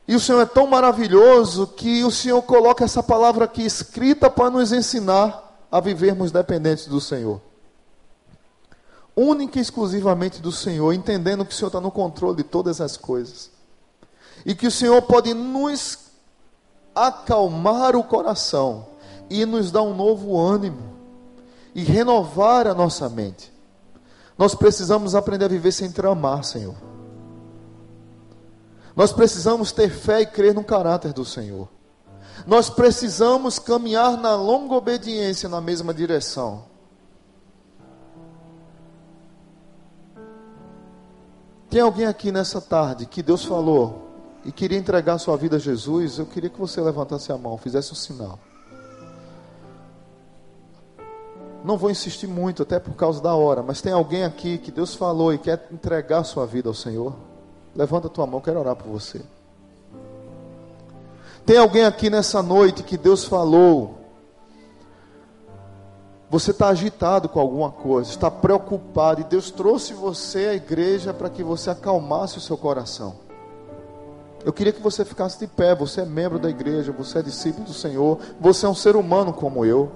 e 0.08 0.16
o 0.16 0.20
Senhor 0.20 0.40
é 0.42 0.46
tão 0.46 0.66
maravilhoso 0.66 1.68
que 1.68 2.04
o 2.06 2.12
Senhor 2.12 2.42
coloca 2.42 2.86
essa 2.86 3.04
palavra 3.04 3.44
aqui 3.44 3.64
escrita 3.64 4.30
para 4.30 4.50
nos 4.50 4.72
ensinar 4.72 5.68
a 5.70 5.82
vivermos 5.82 6.32
dependentes 6.32 6.88
do 6.88 7.02
Senhor. 7.02 7.42
Única 9.20 9.58
e 9.58 9.62
exclusivamente 9.64 10.40
do 10.40 10.52
Senhor, 10.52 10.94
entendendo 10.94 11.44
que 11.44 11.52
o 11.52 11.56
Senhor 11.56 11.70
está 11.70 11.82
no 11.82 11.90
controle 11.90 12.38
de 12.38 12.44
todas 12.44 12.80
as 12.80 12.96
coisas. 12.96 13.50
E 14.46 14.54
que 14.54 14.68
o 14.68 14.72
Senhor 14.72 15.02
pode 15.02 15.34
nos 15.34 15.98
acalmar 16.94 17.96
o 17.96 18.04
coração 18.04 18.86
e 19.28 19.44
nos 19.44 19.72
dar 19.72 19.82
um 19.82 19.96
novo 19.96 20.40
ânimo 20.40 20.96
e 21.74 21.84
renovar 21.84 22.68
a 22.68 22.76
nossa 22.76 23.10
mente. 23.10 23.52
Nós 24.38 24.54
precisamos 24.54 25.16
aprender 25.16 25.46
a 25.46 25.50
viver 25.50 25.72
sem 25.72 25.92
tramar, 25.92 26.44
Senhor. 26.44 26.76
Nós 28.96 29.12
precisamos 29.12 29.72
ter 29.72 29.90
fé 29.90 30.22
e 30.22 30.26
crer 30.28 30.54
no 30.54 30.64
caráter 30.64 31.12
do 31.12 31.26
Senhor. 31.26 31.68
Nós 32.46 32.70
precisamos 32.70 33.58
caminhar 33.58 34.16
na 34.16 34.36
longa 34.36 34.76
obediência 34.76 35.50
na 35.50 35.60
mesma 35.60 35.92
direção. 35.92 36.77
Tem 41.70 41.82
alguém 41.82 42.06
aqui 42.06 42.32
nessa 42.32 42.62
tarde 42.62 43.06
que 43.06 43.22
Deus 43.22 43.44
falou 43.44 44.08
e 44.46 44.52
queria 44.52 44.78
entregar 44.78 45.18
sua 45.18 45.36
vida 45.36 45.58
a 45.58 45.60
Jesus? 45.60 46.18
Eu 46.18 46.26
queria 46.26 46.50
que 46.50 46.60
você 46.60 46.80
levantasse 46.80 47.32
a 47.32 47.38
mão, 47.38 47.58
fizesse 47.58 47.92
um 47.92 47.96
sinal. 47.96 48.40
Não 51.64 51.78
vou 51.78 51.92
insistir 51.92 52.28
muito, 52.28 52.64
até 52.64 52.80
por 52.80 52.94
causa 52.94 53.22
da 53.22 53.36
hora, 53.36 53.62
mas 53.62 53.82
tem 53.82 53.92
alguém 53.92 54.24
aqui 54.24 54.58
que 54.58 54.72
Deus 54.72 54.96
falou 54.96 55.34
e 55.34 55.38
quer 55.38 55.68
entregar 55.72 56.24
sua 56.24 56.46
vida 56.46 56.70
ao 56.70 56.74
Senhor? 56.74 57.14
Levanta 57.76 58.08
a 58.08 58.10
tua 58.10 58.26
mão, 58.26 58.40
quero 58.40 58.60
orar 58.60 58.76
por 58.76 58.88
você. 58.88 59.22
Tem 61.46 61.58
alguém 61.58 61.84
aqui 61.84 62.10
nessa 62.10 62.42
noite 62.42 62.84
que 62.84 62.98
Deus 62.98 63.26
falou. 63.26 64.07
Você 66.30 66.52
está 66.52 66.68
agitado 66.68 67.30
com 67.30 67.40
alguma 67.40 67.72
coisa, 67.72 68.10
está 68.10 68.30
preocupado, 68.30 69.22
e 69.22 69.24
Deus 69.24 69.50
trouxe 69.50 69.94
você 69.94 70.48
à 70.48 70.54
igreja 70.54 71.14
para 71.14 71.30
que 71.30 71.42
você 71.42 71.70
acalmasse 71.70 72.38
o 72.38 72.42
seu 72.42 72.58
coração. 72.58 73.16
Eu 74.44 74.52
queria 74.52 74.74
que 74.74 74.82
você 74.82 75.04
ficasse 75.04 75.40
de 75.40 75.48
pé. 75.48 75.74
Você 75.76 76.02
é 76.02 76.06
membro 76.06 76.38
da 76.38 76.50
igreja, 76.50 76.92
você 76.92 77.20
é 77.20 77.22
discípulo 77.22 77.66
do 77.66 77.74
Senhor, 77.74 78.20
você 78.40 78.66
é 78.66 78.70
um 78.70 78.76
ser 78.76 78.96
humano 78.96 79.34
como 79.34 79.66
eu. 79.66 79.92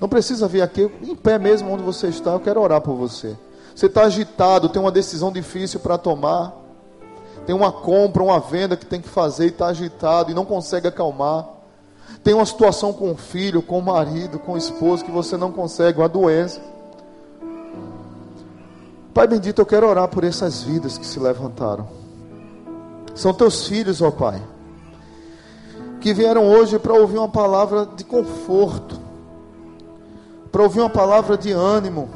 Não 0.00 0.08
precisa 0.08 0.48
vir 0.48 0.62
aqui, 0.62 0.90
em 1.02 1.16
pé 1.16 1.38
mesmo 1.38 1.72
onde 1.72 1.82
você 1.82 2.08
está, 2.08 2.32
eu 2.32 2.40
quero 2.40 2.60
orar 2.60 2.80
por 2.80 2.94
você. 2.94 3.36
Você 3.74 3.86
está 3.86 4.02
agitado, 4.02 4.68
tem 4.68 4.80
uma 4.80 4.90
decisão 4.90 5.32
difícil 5.32 5.80
para 5.80 5.96
tomar 5.96 6.66
tem 7.46 7.54
uma 7.54 7.70
compra, 7.70 8.24
uma 8.24 8.40
venda 8.40 8.76
que 8.76 8.84
tem 8.84 9.00
que 9.00 9.08
fazer 9.08 9.44
e 9.44 9.48
está 9.48 9.68
agitado 9.68 10.32
e 10.32 10.34
não 10.34 10.44
consegue 10.44 10.88
acalmar. 10.88 11.46
Tem 12.22 12.34
uma 12.34 12.46
situação 12.46 12.92
com 12.92 13.12
o 13.12 13.16
filho, 13.16 13.62
com 13.62 13.78
o 13.78 13.82
marido, 13.82 14.38
com 14.38 14.52
o 14.52 14.56
esposo 14.56 15.04
que 15.04 15.10
você 15.10 15.36
não 15.36 15.52
consegue, 15.52 15.98
uma 15.98 16.08
doença. 16.08 16.60
Pai 19.14 19.26
bendito, 19.26 19.60
eu 19.60 19.66
quero 19.66 19.88
orar 19.88 20.08
por 20.08 20.24
essas 20.24 20.62
vidas 20.62 20.98
que 20.98 21.06
se 21.06 21.18
levantaram. 21.18 21.88
São 23.14 23.32
teus 23.32 23.66
filhos, 23.66 24.02
ó 24.02 24.10
Pai, 24.10 24.42
que 26.00 26.12
vieram 26.12 26.46
hoje 26.46 26.78
para 26.78 26.92
ouvir 26.92 27.16
uma 27.16 27.28
palavra 27.28 27.86
de 27.86 28.04
conforto, 28.04 29.00
para 30.52 30.62
ouvir 30.62 30.80
uma 30.80 30.90
palavra 30.90 31.38
de 31.38 31.50
ânimo, 31.50 32.10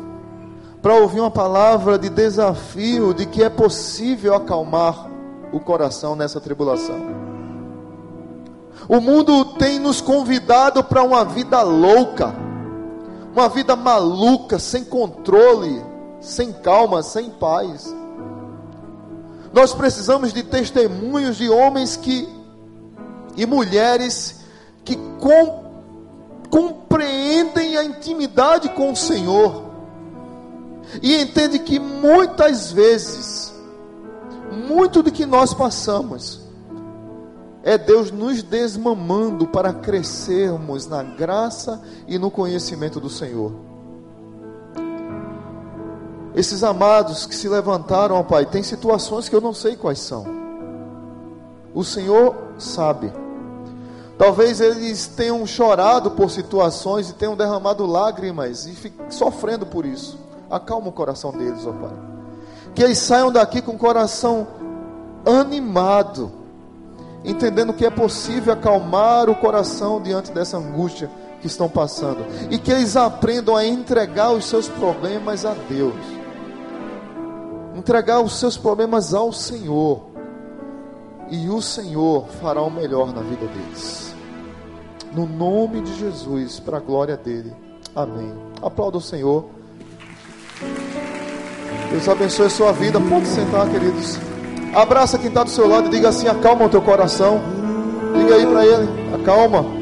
para 0.83 0.95
ouvir 0.95 1.21
uma 1.21 1.31
palavra 1.31 1.99
de 1.99 2.09
desafio 2.11 3.15
de 3.15 3.27
que 3.27 3.43
é 3.43 3.49
possível 3.49 4.35
acalmar 4.35 5.09
o 5.53 5.61
coração 5.61 6.15
nessa 6.15 6.41
tribulação. 6.41 7.20
O 8.91 9.01
mundo 9.01 9.45
tem 9.45 9.79
nos 9.79 10.01
convidado 10.01 10.83
para 10.83 11.01
uma 11.05 11.25
vida 11.25 11.63
louca, 11.63 12.35
uma 13.33 13.49
vida 13.49 13.77
maluca, 13.77 14.59
sem 14.59 14.85
controle, 14.85 15.81
sem 16.21 16.53
calma, 16.53 17.01
sem 17.01 17.31
paz. 17.31 17.95
Nós 19.53 19.73
precisamos 19.73 20.33
de 20.33 20.43
testemunhos 20.43 21.37
de 21.37 21.49
homens 21.49 21.97
que 21.97 22.29
e 23.37 23.47
mulheres 23.47 24.41
que 24.85 24.97
com, 25.21 25.71
compreendem 26.51 27.77
a 27.77 27.85
intimidade 27.85 28.71
com 28.71 28.91
o 28.91 28.97
Senhor 28.97 29.67
e 31.01 31.15
entendem 31.15 31.63
que 31.63 31.79
muitas 31.79 32.73
vezes, 32.73 33.55
muito 34.67 35.01
do 35.01 35.13
que 35.13 35.25
nós 35.25 35.55
passamos, 35.55 36.40
é 37.63 37.77
Deus 37.77 38.11
nos 38.11 38.43
desmamando 38.43 39.47
para 39.47 39.73
crescermos 39.73 40.87
na 40.87 41.03
graça 41.03 41.81
e 42.07 42.19
no 42.19 42.31
conhecimento 42.31 42.99
do 42.99 43.11
Senhor. 43.11 43.53
Esses 46.35 46.63
amados 46.63 47.27
que 47.27 47.35
se 47.35 47.49
levantaram, 47.49 48.17
ó 48.17 48.23
Pai, 48.23 48.47
tem 48.47 48.63
situações 48.63 49.29
que 49.29 49.35
eu 49.35 49.41
não 49.41 49.53
sei 49.53 49.77
quais 49.77 49.99
são. 49.99 50.25
O 51.75 51.85
Senhor 51.85 52.35
sabe. 52.59 53.13
Talvez 54.17 54.61
eles 54.61 55.07
tenham 55.07 55.47
chorado 55.47 56.13
por 56.13 56.31
situações 56.31 57.11
e 57.11 57.15
tenham 57.15 57.37
derramado 57.37 57.87
lágrimas 57.87 58.67
e 58.67 58.93
sofrendo 59.09 59.67
por 59.67 59.85
isso. 59.85 60.19
Acalma 60.49 60.89
o 60.89 60.93
coração 60.93 61.33
deles, 61.33 61.67
ó 61.67 61.73
Pai. 61.73 61.97
Que 62.75 62.83
eles 62.83 62.99
saiam 62.99 63.33
daqui 63.33 63.61
com 63.61 63.73
o 63.73 63.79
coração 63.79 64.47
animado, 65.27 66.31
entendendo 67.25 67.73
que 67.73 67.85
é 67.85 67.91
possível 67.91 68.53
acalmar 68.53 69.29
o 69.29 69.35
coração 69.35 70.01
diante 70.01 70.33
dessa 70.33 70.57
angústia 70.57 71.11
que 71.41 71.47
estão 71.47 71.69
passando. 71.69 72.25
E 72.51 72.59
que 72.59 72.71
eles 72.71 72.97
aprendam 72.97 73.57
a 73.57 73.65
entregar 73.65 74.33
os 74.33 74.45
seus 74.45 74.69
problemas 74.69 75.45
a 75.45 75.55
Deus 75.69 76.21
entregar 77.81 78.21
os 78.21 78.39
seus 78.39 78.57
problemas 78.57 79.15
ao 79.15 79.33
Senhor, 79.33 80.03
e 81.31 81.49
o 81.49 81.63
Senhor 81.63 82.27
fará 82.41 82.61
o 82.61 82.71
melhor 82.71 83.13
na 83.13 83.23
vida 83.23 83.47
deles. 83.47 84.15
No 85.13 85.27
nome 85.27 85.81
de 85.81 85.95
Jesus, 85.99 86.61
para 86.61 86.77
a 86.77 86.81
glória 86.81 87.17
dele. 87.17 87.53
Amém. 87.95 88.33
Aplauda 88.63 88.99
o 88.99 89.01
Senhor. 89.01 89.47
Deus 91.91 92.09
abençoe 92.09 92.47
a 92.47 92.51
sua 92.51 92.73
vida. 92.73 93.01
Pode 93.01 93.27
sentar, 93.27 93.69
queridos. 93.69 94.30
Abraça 94.75 95.19
quem 95.19 95.29
está 95.29 95.43
do 95.43 95.51
seu 95.51 95.69
lado 95.69 95.89
e 95.89 95.91
diga 95.91 96.09
assim: 96.09 96.29
acalma 96.29 96.67
o 96.67 96.69
teu 96.69 96.81
coração. 96.83 97.41
Diga 98.17 98.35
aí 98.35 98.47
para 98.47 98.65
ele: 98.65 98.89
acalma. 99.15 99.80